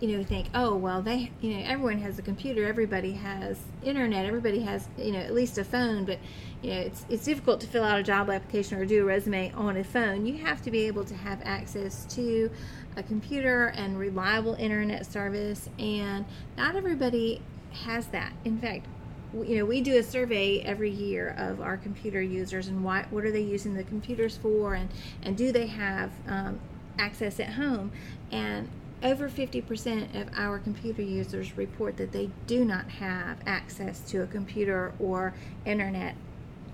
you 0.05 0.19
know, 0.19 0.23
think, 0.23 0.49
oh 0.55 0.77
well, 0.77 1.01
they, 1.01 1.31
you 1.41 1.55
know, 1.55 1.65
everyone 1.65 1.99
has 1.99 2.19
a 2.19 2.23
computer, 2.23 2.67
everybody 2.67 3.13
has 3.13 3.59
internet, 3.83 4.27
everybody 4.27 4.61
has, 4.61 4.87
you 4.99 5.13
know, 5.13 5.19
at 5.19 5.33
least 5.33 5.57
a 5.57 5.65
phone. 5.65 6.05
But 6.05 6.19
you 6.61 6.75
know, 6.75 6.81
it's 6.81 7.07
it's 7.09 7.25
difficult 7.25 7.59
to 7.63 7.67
fill 7.67 7.85
out 7.85 7.99
a 7.99 8.03
job 8.03 8.29
application 8.29 8.77
or 8.77 8.85
do 8.85 9.01
a 9.01 9.05
resume 9.07 9.51
on 9.53 9.79
a 9.79 9.85
phone. 9.85 10.27
You 10.27 10.37
have 10.45 10.61
to 10.63 10.71
be 10.71 10.87
able 10.87 11.05
to 11.07 11.15
have 11.15 11.41
access 11.43 12.05
to 12.17 12.51
a 12.99 13.03
computer 13.03 13.69
and 13.69 13.99
reliable 13.99 14.55
internet 14.57 15.07
service, 15.07 15.71
and 15.79 16.27
not 16.59 16.77
everybody 16.77 17.41
has 17.73 18.09
that. 18.09 18.35
In 18.45 18.59
fact, 18.59 18.87
you 19.33 19.57
know, 19.57 19.65
we 19.65 19.81
do 19.81 19.97
a 19.97 20.03
survey 20.03 20.61
every 20.61 20.91
year 20.91 21.35
of 21.39 21.63
our 21.63 21.79
computer 21.79 22.21
users 22.21 22.69
and 22.69 22.85
why, 22.85 23.07
what 23.09 23.25
are 23.25 23.33
they 23.33 23.41
using 23.41 23.73
the 23.73 23.85
computers 23.85 24.37
for, 24.37 24.75
and 24.75 24.91
and 25.23 25.35
do 25.35 25.51
they 25.51 25.67
have 25.67 26.13
um, 26.29 26.61
access 26.99 27.41
at 27.41 27.55
home, 27.55 27.91
and 28.31 28.69
over 29.05 29.29
50% 29.29 30.21
of 30.21 30.29
our 30.35 30.59
computer 30.59 31.03
users 31.03 31.57
report 31.59 31.99
that 31.99 32.11
they 32.13 32.31
do 32.47 32.65
not 32.65 32.89
have 32.89 33.37
access 33.47 34.01
to 34.01 34.23
a 34.23 34.27
computer 34.27 34.95
or 34.99 35.35
internet 35.67 36.17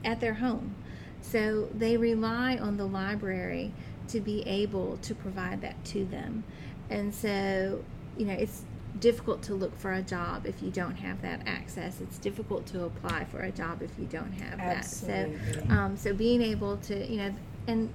at 0.05 0.21
their 0.21 0.35
home. 0.35 0.77
So 1.21 1.69
they 1.75 1.97
rely 1.97 2.57
on 2.57 2.77
the 2.77 2.87
library 2.87 3.73
to 4.09 4.21
be 4.21 4.43
able 4.47 4.97
to 4.99 5.15
provide 5.15 5.61
that 5.63 5.85
to 5.87 6.05
them. 6.05 6.45
And 6.89 7.13
so, 7.15 7.85
you 8.17 8.27
know, 8.27 8.33
it's 8.33 8.63
difficult 9.01 9.43
to 9.43 9.55
look 9.55 9.77
for 9.79 9.93
a 9.93 10.03
job 10.03 10.47
if 10.47 10.63
you 10.63 10.71
don't 10.71 10.97
have 10.97 11.23
that 11.23 11.43
access. 11.47 12.01
It's 12.01 12.19
difficult 12.19 12.65
to 12.67 12.85
apply 12.85 13.25
for 13.25 13.41
a 13.41 13.51
job 13.51 13.83
if 13.83 13.91
you 13.99 14.07
don't 14.07 14.33
have 14.33 14.59
that. 14.59 14.85
So, 14.85 15.31
um, 15.69 15.97
so 15.97 16.15
being 16.15 16.43
able 16.43 16.77
to, 16.79 17.07
you 17.07 17.19
know, 17.19 17.35
and 17.67 17.93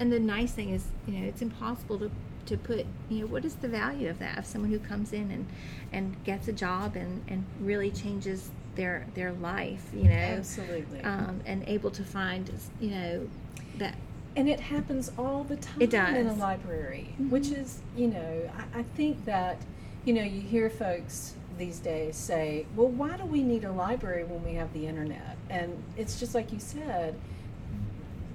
and 0.00 0.12
the 0.12 0.20
nice 0.20 0.52
thing 0.52 0.70
is, 0.70 0.84
you 1.08 1.18
know, 1.18 1.26
it's 1.26 1.42
impossible 1.42 1.98
to 1.98 2.10
to 2.48 2.56
put, 2.56 2.86
you 3.08 3.20
know, 3.20 3.26
what 3.26 3.44
is 3.44 3.54
the 3.56 3.68
value 3.68 4.08
of 4.08 4.18
that 4.18 4.38
of 4.38 4.46
someone 4.46 4.70
who 4.70 4.78
comes 4.78 5.12
in 5.12 5.30
and 5.30 5.46
and 5.92 6.22
gets 6.24 6.48
a 6.48 6.52
job 6.52 6.96
and 6.96 7.22
and 7.28 7.44
really 7.60 7.90
changes 7.90 8.50
their 8.74 9.06
their 9.14 9.32
life, 9.32 9.84
you 9.94 10.04
know, 10.08 10.14
Absolutely. 10.14 11.00
um, 11.02 11.40
and 11.46 11.62
able 11.66 11.90
to 11.90 12.02
find, 12.04 12.50
you 12.80 12.90
know, 12.90 13.28
that 13.76 13.94
And 14.36 14.48
it 14.48 14.60
happens 14.60 15.10
all 15.18 15.44
the 15.44 15.56
time 15.56 15.82
It 15.82 15.90
does. 15.90 16.16
in 16.16 16.26
a 16.26 16.34
library, 16.34 17.08
Mhm. 17.20 17.30
which 17.30 17.48
is, 17.50 17.80
you 17.96 18.08
know, 18.08 18.50
I, 18.74 18.80
I 18.80 18.82
think 18.82 19.24
that, 19.24 19.56
you 20.04 20.14
know, 20.14 20.22
you 20.22 20.40
hear 20.40 20.70
folks 20.70 21.34
these 21.58 21.80
days 21.80 22.14
say, 22.16 22.64
well, 22.76 22.86
why 22.88 23.16
do 23.16 23.24
we 23.26 23.42
need 23.42 23.64
a 23.64 23.72
library 23.72 24.22
when 24.24 24.44
we 24.44 24.54
have 24.54 24.72
the 24.72 24.86
internet? 24.86 25.36
And 25.50 25.82
it's 25.96 26.20
just 26.20 26.34
like 26.34 26.52
you 26.52 26.60
said, 26.60 27.16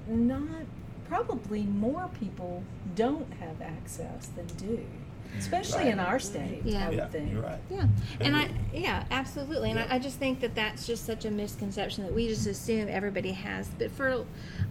not 0.09 0.65
probably 1.13 1.61
more 1.63 2.09
people 2.19 2.63
don't 2.95 3.31
have 3.33 3.61
access 3.61 4.27
than 4.35 4.47
do, 4.57 4.77
mm, 4.77 5.37
especially 5.37 5.89
in 5.89 5.99
our 5.99 6.17
state, 6.17 6.61
Yeah. 6.65 6.87
I 6.87 6.89
would 6.89 6.97
Yeah, 6.97 7.21
you're 7.21 7.41
right. 7.41 7.59
Yeah, 7.69 7.85
and 8.19 8.35
I 8.35 8.49
yeah 8.73 9.03
absolutely, 9.11 9.69
and 9.69 9.79
Yeah. 9.79 9.87
I, 9.89 9.95
I 9.95 9.99
just 9.99 10.17
think 10.17 10.39
that 10.39 10.55
that's 10.55 10.87
just 10.87 11.05
such 11.05 11.25
a 11.25 11.31
misconception 11.31 12.03
that 12.03 12.13
we 12.13 12.27
just 12.27 12.47
assume 12.47 12.87
everybody 12.89 13.31
has. 13.31 13.67
But 13.77 13.91
for 13.91 14.25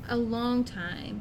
a 0.09 0.17
long 0.17 0.65
time, 0.65 1.21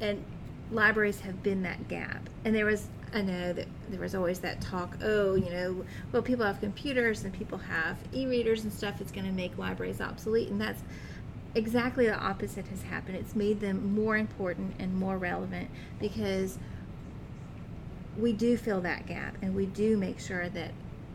and 0.00 0.22
libraries 0.70 1.20
have 1.20 1.42
been 1.42 1.62
that 1.62 1.88
gap, 1.88 2.28
and 2.44 2.54
there 2.54 2.66
was 2.66 2.86
I 3.12 3.22
know 3.22 3.52
that 3.52 3.66
there 3.88 4.00
was 4.00 4.14
always 4.14 4.38
that 4.40 4.60
talk. 4.60 4.96
Oh, 5.02 5.34
you 5.34 5.50
know, 5.50 5.84
well 6.12 6.22
people 6.22 6.44
have 6.44 6.60
computers 6.60 7.24
and 7.24 7.32
people 7.32 7.58
have 7.58 7.96
e-readers 8.12 8.62
and 8.62 8.72
stuff. 8.72 9.00
It's 9.00 9.10
going 9.12 9.26
to 9.26 9.32
make 9.32 9.58
libraries 9.58 10.00
obsolete, 10.00 10.50
and 10.50 10.60
that's 10.60 10.82
exactly 11.56 12.06
the 12.06 12.14
opposite 12.18 12.68
has 12.68 12.82
happened. 12.82 13.16
It's 13.16 13.34
made 13.34 13.60
them 13.60 13.94
more 13.94 14.16
important 14.16 14.74
and 14.78 14.94
more 14.94 15.16
relevant 15.16 15.70
because 15.98 16.58
we 18.18 18.32
do 18.32 18.56
fill 18.56 18.80
that 18.82 19.06
gap 19.06 19.36
and 19.42 19.54
we 19.54 19.66
do 19.66 19.96
make 19.96 20.20
sure 20.20 20.48
that 20.50 20.70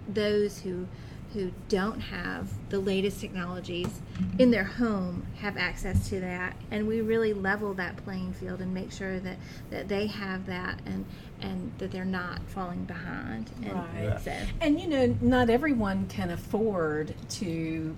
those 0.07 0.59
who 0.61 0.87
who 1.33 1.49
don't 1.69 2.01
have 2.01 2.49
the 2.69 2.77
latest 2.77 3.21
technologies 3.21 4.01
in 4.37 4.51
their 4.51 4.65
home 4.65 5.25
have 5.37 5.55
access 5.55 6.09
to 6.09 6.19
that 6.19 6.53
and 6.71 6.85
we 6.85 6.99
really 6.99 7.31
level 7.33 7.73
that 7.73 7.95
playing 8.03 8.33
field 8.33 8.59
and 8.59 8.73
make 8.73 8.91
sure 8.91 9.17
that, 9.21 9.37
that 9.69 9.87
they 9.87 10.07
have 10.07 10.45
that 10.45 10.77
and 10.85 11.05
and 11.39 11.71
that 11.77 11.89
they're 11.89 12.03
not 12.03 12.41
falling 12.49 12.83
behind 12.83 13.49
and 13.63 13.73
Right. 13.73 14.19
so 14.21 14.33
And 14.59 14.77
you 14.79 14.87
know, 14.89 15.17
not 15.21 15.49
everyone 15.49 16.05
can 16.07 16.31
afford 16.31 17.15
to 17.29 17.95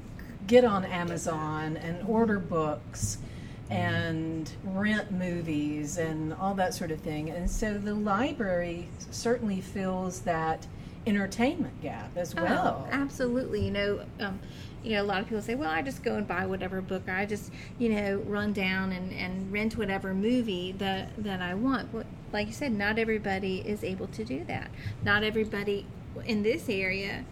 get 0.47 0.65
on 0.65 0.86
Amazon 0.86 1.77
and 1.77 2.08
order 2.08 2.39
books 2.39 3.17
and 3.69 4.51
rent 4.63 5.12
movies 5.12 5.97
and 5.97 6.34
all 6.34 6.53
that 6.56 6.73
sort 6.73 6.91
of 6.91 6.99
thing. 6.99 7.29
And 7.29 7.49
so 7.49 7.77
the 7.77 7.93
library 7.93 8.89
certainly 9.12 9.62
fills 9.62 10.21
that 10.21 10.67
entertainment 11.06 11.82
gap 11.82 12.15
as 12.15 12.36
well. 12.36 12.86
Oh, 12.88 12.89
absolutely. 12.91 13.65
You 13.65 13.71
know, 13.71 14.06
um, 14.19 14.39
you 14.84 14.91
know, 14.91 15.01
a 15.01 15.06
lot 15.06 15.21
of 15.21 15.27
people 15.27 15.41
say, 15.41 15.56
"Well, 15.56 15.69
I 15.69 15.82
just 15.82 16.03
go 16.03 16.15
and 16.15 16.27
buy 16.27 16.45
whatever 16.45 16.82
book, 16.82 17.08
or 17.08 17.13
I 17.13 17.25
just, 17.25 17.51
you 17.79 17.89
know, 17.89 18.17
run 18.25 18.51
down 18.53 18.91
and, 18.91 19.13
and 19.13 19.51
rent 19.51 19.77
whatever 19.77 20.13
movie 20.13 20.73
that 20.73 21.12
that 21.23 21.41
I 21.41 21.53
want." 21.53 21.91
But 21.91 22.06
like 22.32 22.47
you 22.47 22.53
said, 22.53 22.73
not 22.73 22.99
everybody 22.99 23.60
is 23.60 23.84
able 23.84 24.08
to 24.08 24.25
do 24.25 24.43
that. 24.45 24.69
Not 25.03 25.23
everybody 25.23 25.86
in 26.25 26.43
this 26.43 26.67
area. 26.69 27.23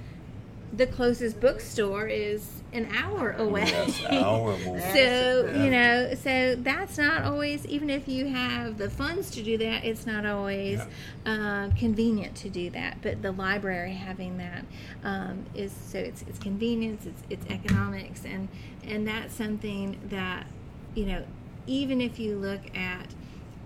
The 0.74 0.88
closest 0.88 1.40
bookstore 1.40 2.08
is 2.08 2.62
an 2.74 2.88
hour 2.96 3.32
away. 3.32 3.66
Yes, 3.66 4.02
hour. 4.10 4.58
So 4.94 5.46
Yeah. 5.46 5.64
you 5.64 5.72
know, 5.72 6.14
so 6.16 6.56
that's 6.56 6.98
not 6.98 7.24
always. 7.24 7.66
Even 7.66 7.90
if 7.90 8.08
you 8.08 8.28
have 8.28 8.78
the 8.78 8.90
funds 8.90 9.30
to 9.32 9.44
do 9.44 9.58
that, 9.58 9.84
it's 9.84 10.06
not 10.06 10.26
always 10.26 10.80
uh, 11.26 11.70
convenient 11.78 12.36
to 12.38 12.50
do 12.50 12.70
that. 12.70 13.02
But 13.02 13.22
the 13.22 13.32
library 13.32 13.94
having 13.94 14.38
that 14.38 14.66
um, 15.04 15.46
is 15.54 15.74
so 15.74 15.98
it's 16.00 16.22
it's 16.24 16.40
convenience, 16.40 17.06
it's 17.06 17.24
it's 17.30 17.46
economics, 17.52 18.24
and 18.26 18.48
and 18.86 19.06
that's 19.08 19.34
something 19.34 19.98
that 20.10 20.48
you 20.96 21.06
know, 21.06 21.24
even 21.68 22.00
if 22.02 22.20
you 22.20 22.38
look 22.38 22.62
at. 22.78 23.08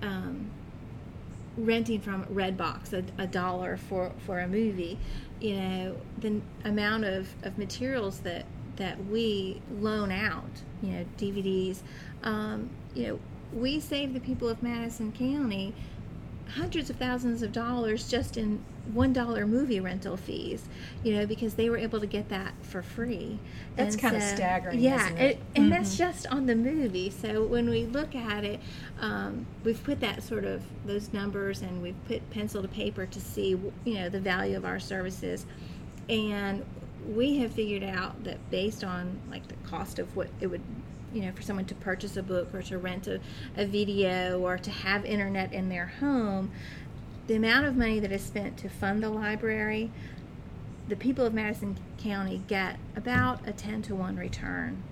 Um, 0.02 0.50
renting 1.58 2.02
from 2.02 2.26
Redbox 2.26 2.92
a, 2.92 3.04
a 3.22 3.26
dollar 3.28 3.78
for, 3.78 4.12
for 4.26 4.40
a 4.42 4.48
movie, 4.48 4.98
you 5.40 5.56
know, 5.56 5.96
the 6.20 6.42
amount 6.64 7.06
of, 7.06 7.28
of 7.44 7.58
materials 7.58 8.20
that 8.20 8.46
that 8.78 9.06
we 9.06 9.62
loan 9.80 10.12
out, 10.12 10.50
you 10.82 10.92
know, 10.92 11.06
DVDs, 11.18 11.80
um, 12.24 12.70
you 12.94 13.08
know, 13.08 13.20
we 13.54 13.80
save 13.80 14.14
the 14.14 14.20
people 14.20 14.50
of 14.50 14.62
Madison 14.62 15.14
County 15.14 15.74
hundreds 16.50 16.90
of 16.90 16.98
thousands 16.98 17.42
of 17.42 17.52
dollars 17.52 18.10
just 18.10 18.38
in 18.38 18.64
one 18.94 19.14
dollar 19.14 19.46
movie 19.48 19.80
rental 19.80 20.18
fees, 20.18 20.68
you 21.04 21.14
know, 21.16 21.26
because 21.26 21.56
they 21.56 21.70
were 21.70 21.78
able 21.78 22.00
to 22.00 22.06
get 22.08 22.30
that 22.30 22.54
for 22.62 22.82
free. 22.82 23.40
That's 23.76 23.96
And 23.96 24.02
kinda 24.02 24.22
staggering, 24.22 24.80
Yeah, 24.80 25.06
isn't 25.06 25.18
it? 25.18 25.40
and 25.56 25.72
that's 25.72 25.98
just 25.98 26.28
on 26.28 26.46
the 26.46 26.56
movie. 26.56 27.10
So 27.10 27.44
when 27.44 27.70
we 27.70 27.86
look 27.86 28.16
at 28.16 28.44
it, 28.44 28.60
um, 29.00 29.46
we've 29.64 29.84
put 29.84 30.00
that 30.02 30.24
sort 30.24 30.46
of 30.46 30.64
those 30.86 31.12
numbers 31.14 31.62
and 31.62 31.82
we've 31.82 32.06
put 32.08 32.30
pencil 32.30 32.62
to 32.62 32.68
paper 32.68 33.06
to 33.06 33.20
see, 33.20 33.50
you 33.84 33.94
know, 33.96 34.10
the 34.10 34.20
value 34.20 34.56
of 34.58 34.66
our 34.66 34.80
services, 34.80 35.46
and 36.10 36.64
we 37.14 37.38
have 37.38 37.52
figured 37.52 37.84
out 37.84 38.24
that 38.24 38.38
based 38.50 38.84
on 38.84 39.20
like 39.30 39.48
the 39.48 39.56
cost 39.70 40.00
of 40.00 40.16
what 40.16 40.28
it 40.42 40.48
would 40.48 40.62
you 41.14 41.22
know 41.22 41.32
for 41.32 41.44
someone 41.44 41.66
to 41.66 41.76
purchase 41.76 42.18
a 42.18 42.24
book 42.24 42.54
or 42.54 42.62
to 42.62 42.78
rent 42.78 43.08
a, 43.08 43.20
a 43.58 43.66
video 43.66 44.40
or 44.40 44.58
to 44.58 44.72
have 44.72 45.06
internet 45.06 45.54
in 45.54 45.70
their 45.70 45.86
home 46.00 46.52
the 47.28 47.36
amount 47.36 47.66
of 47.66 47.76
money 47.76 48.00
that 48.00 48.12
is 48.12 48.24
spent 48.24 48.58
to 48.58 48.70
fund 48.70 49.02
the 49.02 49.10
library 49.10 49.92
the 50.88 50.96
people 50.96 51.26
of 51.26 51.34
madison 51.34 51.78
county 51.98 52.42
get 52.48 52.78
about 52.96 53.40
a 53.48 53.52
10 53.52 53.82
to 53.84 53.96
1 53.96 54.16
return 54.18 54.84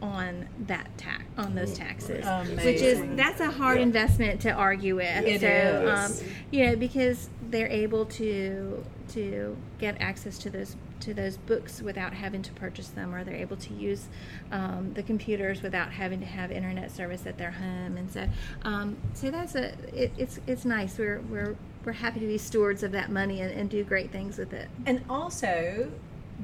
on 0.00 0.48
that 0.66 0.88
tax 0.98 1.22
on 1.38 1.54
those 1.54 1.74
taxes. 1.78 2.24
Which 2.64 2.80
is 2.82 3.00
that's 3.16 3.38
a 3.40 3.52
hard 3.52 3.76
Yeah. 3.78 3.84
investment 3.84 4.40
to 4.40 4.50
argue 4.50 4.96
with. 4.96 5.24
It 5.24 5.40
so 5.40 5.46
is. 5.46 6.20
um, 6.22 6.28
you 6.50 6.66
know 6.66 6.74
because 6.74 7.30
they're 7.50 7.68
able 7.68 8.06
to 8.06 8.82
to 9.10 9.56
get 9.78 10.00
access 10.00 10.38
to 10.38 10.50
those 10.50 10.74
to 11.00 11.14
those 11.14 11.36
books 11.36 11.80
without 11.80 12.14
having 12.14 12.42
to 12.42 12.52
purchase 12.54 12.88
them 12.88 13.14
or 13.14 13.22
they're 13.22 13.36
able 13.36 13.56
to 13.58 13.72
use 13.74 14.06
um, 14.50 14.92
the 14.94 15.04
computers 15.04 15.62
without 15.62 15.92
having 15.92 16.18
to 16.18 16.26
have 16.26 16.50
internet 16.50 16.90
service 16.90 17.24
at 17.24 17.38
their 17.38 17.52
home. 17.52 17.96
And 17.96 18.10
so 18.10 18.26
um, 18.62 18.96
so 19.14 19.30
that's 19.30 19.54
a 19.54 19.66
it, 19.94 20.10
it's 20.18 20.40
it's 20.48 20.64
nice. 20.64 20.98
We're 20.98 21.20
we're 21.30 21.54
we're 21.84 21.92
happy 21.92 22.20
to 22.20 22.26
be 22.26 22.38
stewards 22.38 22.82
of 22.82 22.92
that 22.92 23.10
money 23.10 23.40
and, 23.40 23.50
and 23.52 23.68
do 23.70 23.82
great 23.84 24.10
things 24.10 24.38
with 24.38 24.52
it 24.52 24.68
And 24.86 25.02
also, 25.10 25.90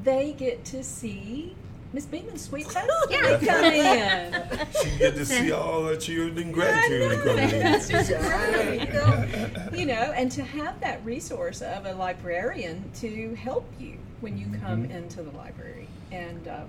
they 0.03 0.33
get 0.33 0.65
to 0.67 0.83
see 0.85 1.55
Miss 1.93 2.05
Beeman's 2.05 2.43
sweet 2.43 2.67
face 2.71 2.85
Yeah. 3.11 3.39
come 3.39 3.65
in. 3.65 4.67
She 4.83 4.99
get 4.99 5.15
to 5.15 5.25
see 5.25 5.51
all 5.53 5.85
her 5.87 5.97
children 5.97 6.39
and 6.39 6.53
grandchildren 6.55 7.21
coming 7.23 7.45
in. 7.51 7.51
That's 7.63 7.89
just 7.89 8.11
great. 8.11 9.79
you 9.79 9.87
know, 9.87 9.95
and 10.15 10.31
to 10.33 10.43
have 10.43 10.79
that 10.81 11.03
resource 11.05 11.63
of 11.63 11.87
a 11.87 11.95
librarian 11.95 12.85
to 12.97 13.35
help 13.37 13.67
you 13.79 13.97
when 14.21 14.37
you 14.37 14.47
come 14.61 14.85
into 14.85 15.23
the 15.23 15.31
library. 15.37 15.89
And 16.13 16.47
uh, 16.47 16.61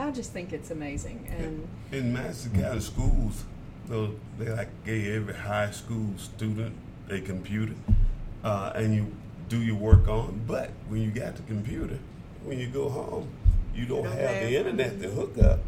I 0.00 0.10
just 0.10 0.32
think 0.32 0.52
it's 0.52 0.72
amazing. 0.72 1.24
And 1.38 1.68
In 1.92 2.12
Madison 2.12 2.60
County 2.60 2.80
schools, 2.80 3.44
though 3.86 4.14
they 4.40 4.50
like 4.50 4.70
gave 4.84 5.06
every 5.14 5.34
high 5.34 5.70
school 5.70 6.14
student 6.16 6.74
a 7.08 7.20
computer, 7.20 7.74
uh, 8.44 8.72
and 8.76 8.94
you 8.94 9.12
do 9.48 9.60
your 9.62 9.76
work 9.76 10.06
on. 10.08 10.42
But 10.46 10.70
when 10.88 11.02
you 11.02 11.10
got 11.10 11.34
the 11.36 11.42
computer, 11.42 11.98
when 12.44 12.58
you 12.58 12.68
go 12.68 12.88
home, 12.88 13.28
you 13.74 13.86
don't, 13.86 14.04
don't 14.04 14.12
have, 14.12 14.30
have- 14.30 14.42
the 14.48 14.56
internet 14.56 15.00
to 15.02 15.10
hook 15.10 15.36
up. 15.38 15.58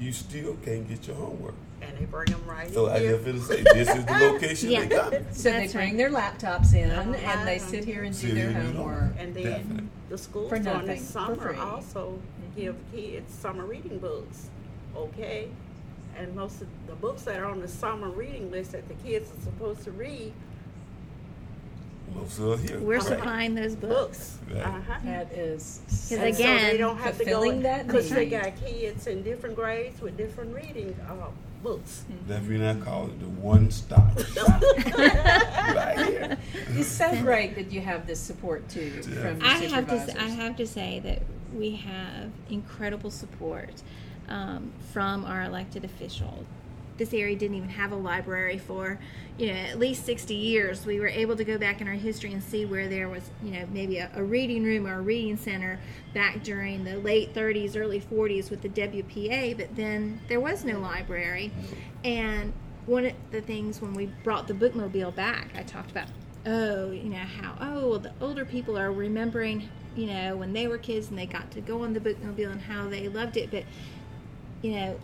You 0.00 0.12
still 0.12 0.56
can't 0.64 0.88
get 0.88 1.06
your 1.06 1.16
homework. 1.16 1.54
And 1.80 1.96
they 1.98 2.04
bring 2.06 2.26
them 2.30 2.42
right 2.46 2.72
So 2.72 2.88
I 2.88 2.98
here. 2.98 3.12
just 3.12 3.24
feel 3.24 3.34
to 3.34 3.40
say 3.42 3.62
this 3.62 3.88
is 3.94 4.04
the 4.06 4.12
location 4.32 4.70
Yeah. 4.70 4.80
they 4.86 4.88
come. 4.96 5.10
so 5.12 5.18
That's 5.18 5.44
they 5.44 5.66
bring 5.72 5.74
right. 5.90 5.96
their 5.96 6.10
laptops 6.10 6.74
in 6.74 6.90
and 6.90 7.46
they 7.46 7.58
sit 7.58 7.84
here 7.84 8.02
and 8.04 8.12
do 8.14 8.26
Sit 8.28 8.34
their 8.34 8.48
here 8.50 8.58
and 8.58 8.72
do 8.72 8.78
it. 8.80 8.82
homework. 8.82 9.12
And 9.18 9.34
then 9.34 9.44
Definitely. 9.44 9.88
the 10.08 10.18
schools 10.18 10.48
For 10.48 10.58
during 10.58 10.80
the 10.80 10.86
nothing, 10.86 11.00
for 11.04 11.12
summer 11.12 11.36
free. 11.52 11.56
also 11.58 12.18
give 12.56 12.74
kids 12.92 13.32
summer 13.34 13.64
reading 13.66 13.98
books. 13.98 14.48
Okay? 14.96 15.48
And 16.16 16.34
most 16.34 16.62
of 16.62 16.68
the 16.86 16.94
books 16.94 17.22
that 17.22 17.38
are 17.38 17.46
on 17.46 17.60
the 17.60 17.68
summer 17.68 18.08
reading 18.08 18.50
list 18.50 18.72
that 18.72 18.88
the 18.88 18.94
kids 18.94 19.30
are 19.30 19.42
supposed 19.44 19.82
to 19.84 19.90
read, 19.92 20.32
Most 22.14 22.38
of 22.38 22.62
here. 22.68 22.78
we're 22.80 22.98
Right. 22.98 23.02
supplying 23.06 23.54
those 23.54 23.74
books 23.74 24.38
books. 24.38 24.38
Right. 24.52 24.62
Uh-huh. 24.66 24.94
That 25.04 25.32
is 25.32 25.80
Because 25.84 26.12
And 26.12 26.20
so 26.36 26.42
again, 26.42 26.70
they 26.72 26.76
don't 26.78 26.96
have 26.98 27.18
to 27.18 27.24
go 27.24 27.30
fulfilling 27.32 27.62
that 27.62 27.86
because 27.86 28.10
they 28.10 28.26
got 28.26 28.52
kids 28.64 29.06
in 29.06 29.22
different 29.22 29.56
grades 29.56 30.00
with 30.00 30.16
different 30.16 30.54
reading 30.54 30.94
uh, 31.08 31.14
books. 31.62 32.04
That's 32.28 32.46
when 32.46 32.62
I 32.62 32.74
call 32.74 33.06
it 33.06 33.18
the 33.20 33.26
one 33.26 33.70
stop 33.70 34.18
shop. 34.34 34.62
right 34.62 35.96
here. 36.06 36.38
It's 36.70 36.88
so 36.88 37.10
great 37.22 37.54
that 37.56 37.72
you 37.72 37.80
have 37.80 38.06
this 38.06 38.20
support 38.20 38.68
too 38.68 38.90
from 39.02 39.12
your 39.14 39.44
I 39.44 39.48
have 39.54 39.60
to. 39.88 39.98
supervisors. 40.00 40.16
I 40.16 40.28
have 40.28 40.56
to 40.56 40.66
say 40.66 41.00
that 41.00 41.22
we 41.54 41.76
have 41.76 42.30
incredible 42.50 43.10
support 43.10 43.70
um, 44.28 44.72
from 44.92 45.24
our 45.24 45.42
elected 45.42 45.84
officials. 45.84 46.44
This 46.96 47.12
area 47.12 47.36
didn't 47.36 47.56
even 47.56 47.70
have 47.70 47.92
a 47.92 47.96
library 47.96 48.58
for, 48.58 48.98
you 49.38 49.48
know, 49.48 49.54
at 49.54 49.78
least 49.78 50.04
sixty 50.04 50.34
years. 50.34 50.86
We 50.86 51.00
were 51.00 51.08
able 51.08 51.36
to 51.36 51.44
go 51.44 51.58
back 51.58 51.80
in 51.80 51.88
our 51.88 51.94
history 51.94 52.32
and 52.32 52.42
see 52.42 52.64
where 52.64 52.88
there 52.88 53.08
was, 53.08 53.30
you 53.42 53.52
know, 53.52 53.66
maybe 53.72 53.98
a, 53.98 54.10
a 54.14 54.22
reading 54.22 54.64
room 54.64 54.86
or 54.86 54.98
a 54.98 55.02
reading 55.02 55.36
center 55.36 55.80
back 56.12 56.42
during 56.42 56.84
the 56.84 56.96
late 56.98 57.34
30s, 57.34 57.76
early 57.76 58.00
40s 58.00 58.50
with 58.50 58.62
the 58.62 58.68
WPA. 58.68 59.56
But 59.56 59.74
then 59.74 60.20
there 60.28 60.40
was 60.40 60.64
no 60.64 60.78
library, 60.78 61.50
and 62.04 62.52
one 62.86 63.06
of 63.06 63.14
the 63.30 63.40
things 63.40 63.80
when 63.80 63.94
we 63.94 64.06
brought 64.22 64.46
the 64.46 64.54
bookmobile 64.54 65.14
back, 65.14 65.48
I 65.56 65.62
talked 65.62 65.90
about, 65.90 66.08
oh, 66.46 66.90
you 66.90 67.04
know, 67.04 67.16
how, 67.16 67.56
oh, 67.60 67.88
well, 67.90 67.98
the 67.98 68.12
older 68.20 68.44
people 68.44 68.78
are 68.78 68.92
remembering, 68.92 69.68
you 69.96 70.06
know, 70.06 70.36
when 70.36 70.52
they 70.52 70.66
were 70.66 70.78
kids 70.78 71.08
and 71.08 71.18
they 71.18 71.26
got 71.26 71.50
to 71.52 71.60
go 71.60 71.82
on 71.82 71.94
the 71.94 72.00
bookmobile 72.00 72.52
and 72.52 72.60
how 72.60 72.88
they 72.88 73.08
loved 73.08 73.36
it. 73.36 73.50
But, 73.50 73.64
you 74.62 74.72
know, 74.72 75.00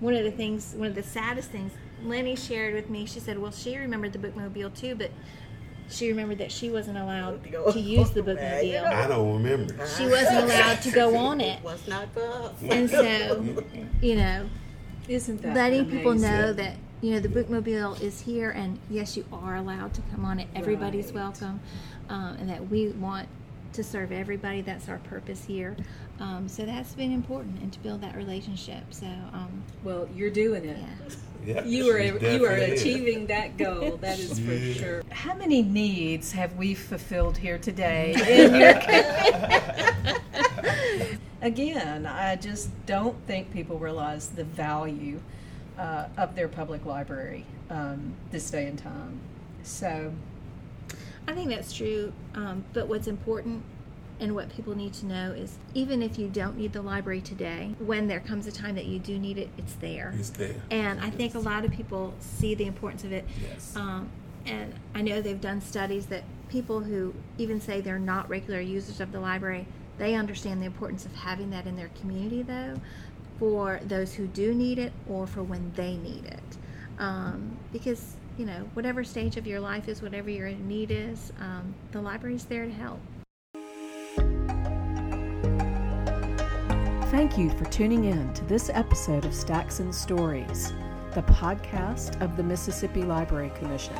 one 0.00 0.14
of 0.14 0.24
the 0.24 0.30
things, 0.30 0.74
one 0.76 0.88
of 0.88 0.94
the 0.94 1.02
saddest 1.02 1.50
things, 1.50 1.72
Lenny 2.02 2.34
shared 2.34 2.74
with 2.74 2.88
me, 2.90 3.06
she 3.06 3.20
said, 3.20 3.38
well, 3.38 3.52
she 3.52 3.76
remembered 3.76 4.12
the 4.12 4.18
bookmobile 4.18 4.74
too, 4.74 4.94
but 4.94 5.10
she 5.88 6.08
remembered 6.08 6.38
that 6.38 6.52
she 6.52 6.70
wasn't 6.70 6.96
allowed 6.96 7.42
to 7.72 7.78
use 7.80 8.10
the 8.10 8.22
bookmobile. 8.22 8.86
I 8.92 9.06
don't 9.06 9.34
remember. 9.34 9.74
She 9.86 10.06
wasn't 10.06 10.44
allowed 10.44 10.80
to 10.82 10.90
go 10.90 11.16
on 11.16 11.40
it. 11.40 11.62
Was 11.62 11.86
not 11.86 12.12
for 12.14 12.22
us. 12.26 12.54
And 12.62 12.88
so, 12.88 13.54
you 14.00 14.16
know, 14.16 14.48
Isn't 15.08 15.42
that 15.42 15.54
letting 15.54 15.86
people 15.86 16.14
know 16.14 16.52
that 16.52 16.76
you 17.02 17.12
know 17.12 17.20
the 17.20 17.28
bookmobile 17.28 18.00
is 18.02 18.20
here 18.20 18.50
and 18.50 18.78
yes 18.90 19.16
you 19.16 19.24
are 19.32 19.56
allowed 19.56 19.94
to 19.94 20.02
come 20.10 20.22
on 20.24 20.38
it 20.38 20.46
everybody's 20.54 21.06
Right. 21.06 21.14
welcome 21.14 21.58
um, 22.10 22.36
and 22.38 22.50
that 22.50 22.68
we 22.68 22.88
want 22.90 23.26
to 23.72 23.84
serve 23.84 24.12
everybody 24.12 24.60
that's 24.62 24.88
our 24.88 24.98
purpose 24.98 25.44
here 25.44 25.76
um, 26.20 26.48
so 26.48 26.64
that's 26.64 26.92
been 26.94 27.12
important 27.12 27.60
and 27.62 27.72
to 27.72 27.78
build 27.80 28.00
that 28.02 28.14
relationship 28.16 28.82
so 28.90 29.06
um, 29.32 29.62
Well, 29.84 30.08
you're 30.14 30.30
doing 30.30 30.64
it. 30.64 30.76
yeah 30.78 31.14
Yeah, 31.46 31.64
You 31.64 31.90
are 31.90 31.98
you 31.98 32.14
are 32.14 32.18
definitely 32.18 32.64
is. 32.74 32.80
achieving 32.82 33.26
that 33.28 33.56
goal. 33.56 33.96
That 33.96 34.18
is 34.18 34.38
for 34.38 34.52
Yeah. 34.52 34.74
sure. 34.74 35.02
How 35.10 35.34
many 35.34 35.62
needs 35.62 36.32
have 36.32 36.54
we 36.56 36.74
fulfilled 36.74 37.38
here 37.38 37.56
today? 37.56 38.12
In 38.28 38.54
your 38.60 38.74
again, 41.42 42.04
I 42.06 42.36
just 42.36 42.68
don't 42.86 43.16
think 43.26 43.52
people 43.52 43.78
realize 43.78 44.28
the 44.28 44.44
value 44.44 45.20
uh, 45.78 46.08
of 46.18 46.34
their 46.34 46.48
public 46.48 46.84
library 46.84 47.46
um, 47.70 48.12
this 48.30 48.50
day 48.50 48.66
and 48.66 48.78
time. 48.78 49.18
So, 49.62 50.12
I 51.26 51.32
think 51.32 51.50
that's 51.50 51.72
true. 51.72 52.12
Um, 52.34 52.64
but 52.72 52.88
what's 52.88 53.06
important 53.06 53.62
and 54.20 54.34
what 54.34 54.54
people 54.54 54.76
need 54.76 54.92
to 54.94 55.06
know 55.06 55.32
is 55.32 55.56
even 55.74 56.02
if 56.02 56.18
you 56.18 56.28
don't 56.28 56.56
need 56.58 56.72
the 56.72 56.82
library 56.82 57.20
today, 57.20 57.74
when 57.78 58.06
there 58.06 58.20
comes 58.20 58.46
a 58.46 58.52
time 58.52 58.74
that 58.74 58.84
you 58.84 58.98
do 58.98 59.18
need 59.18 59.38
it, 59.38 59.48
it's 59.56 59.74
there. 59.74 60.12
It's 60.18 60.30
there. 60.30 60.56
And 60.70 61.00
I 61.00 61.10
think 61.10 61.34
a 61.34 61.38
lot 61.38 61.64
of 61.64 61.70
people 61.70 62.14
see 62.20 62.54
the 62.54 62.66
importance 62.66 63.04
of 63.04 63.12
it. 63.12 63.24
Yes. 63.42 63.74
Um, 63.76 64.10
and 64.46 64.74
I 64.94 65.02
know 65.02 65.20
they've 65.22 65.40
done 65.40 65.60
studies 65.60 66.06
that 66.06 66.24
people 66.48 66.80
who 66.80 67.14
even 67.38 67.60
say 67.60 67.80
they're 67.80 67.98
not 67.98 68.28
regular 68.28 68.60
users 68.60 69.00
of 69.00 69.12
the 69.12 69.20
library, 69.20 69.66
they 69.98 70.14
understand 70.14 70.60
the 70.60 70.66
importance 70.66 71.06
of 71.06 71.14
having 71.14 71.50
that 71.50 71.66
in 71.66 71.76
their 71.76 71.90
community, 72.00 72.42
though, 72.42 72.74
for 73.38 73.80
those 73.84 74.14
who 74.14 74.26
do 74.26 74.54
need 74.54 74.78
it 74.78 74.92
or 75.08 75.26
for 75.26 75.42
when 75.42 75.72
they 75.76 75.96
need 75.96 76.24
it. 76.26 76.56
Um, 76.98 77.56
because, 77.72 78.16
you 78.40 78.46
know, 78.46 78.66
whatever 78.72 79.04
stage 79.04 79.36
of 79.36 79.46
your 79.46 79.60
life 79.60 79.86
is, 79.86 80.00
whatever 80.00 80.30
your 80.30 80.48
need 80.48 80.90
is, 80.90 81.30
um, 81.40 81.74
the 81.92 82.00
is 82.28 82.46
there 82.46 82.64
to 82.64 82.72
help. 82.72 82.98
Thank 87.10 87.36
you 87.36 87.50
for 87.50 87.66
tuning 87.66 88.06
in 88.06 88.32
to 88.32 88.44
this 88.46 88.70
episode 88.72 89.26
of 89.26 89.34
Stacks 89.34 89.80
and 89.80 89.94
Stories, 89.94 90.72
the 91.12 91.20
podcast 91.20 92.18
of 92.22 92.38
the 92.38 92.42
Mississippi 92.42 93.02
Library 93.02 93.52
Commission. 93.56 93.96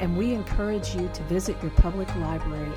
And 0.00 0.16
we 0.16 0.32
encourage 0.32 0.94
you 0.94 1.10
to 1.12 1.22
visit 1.24 1.60
your 1.60 1.72
public 1.72 2.08
library. 2.16 2.72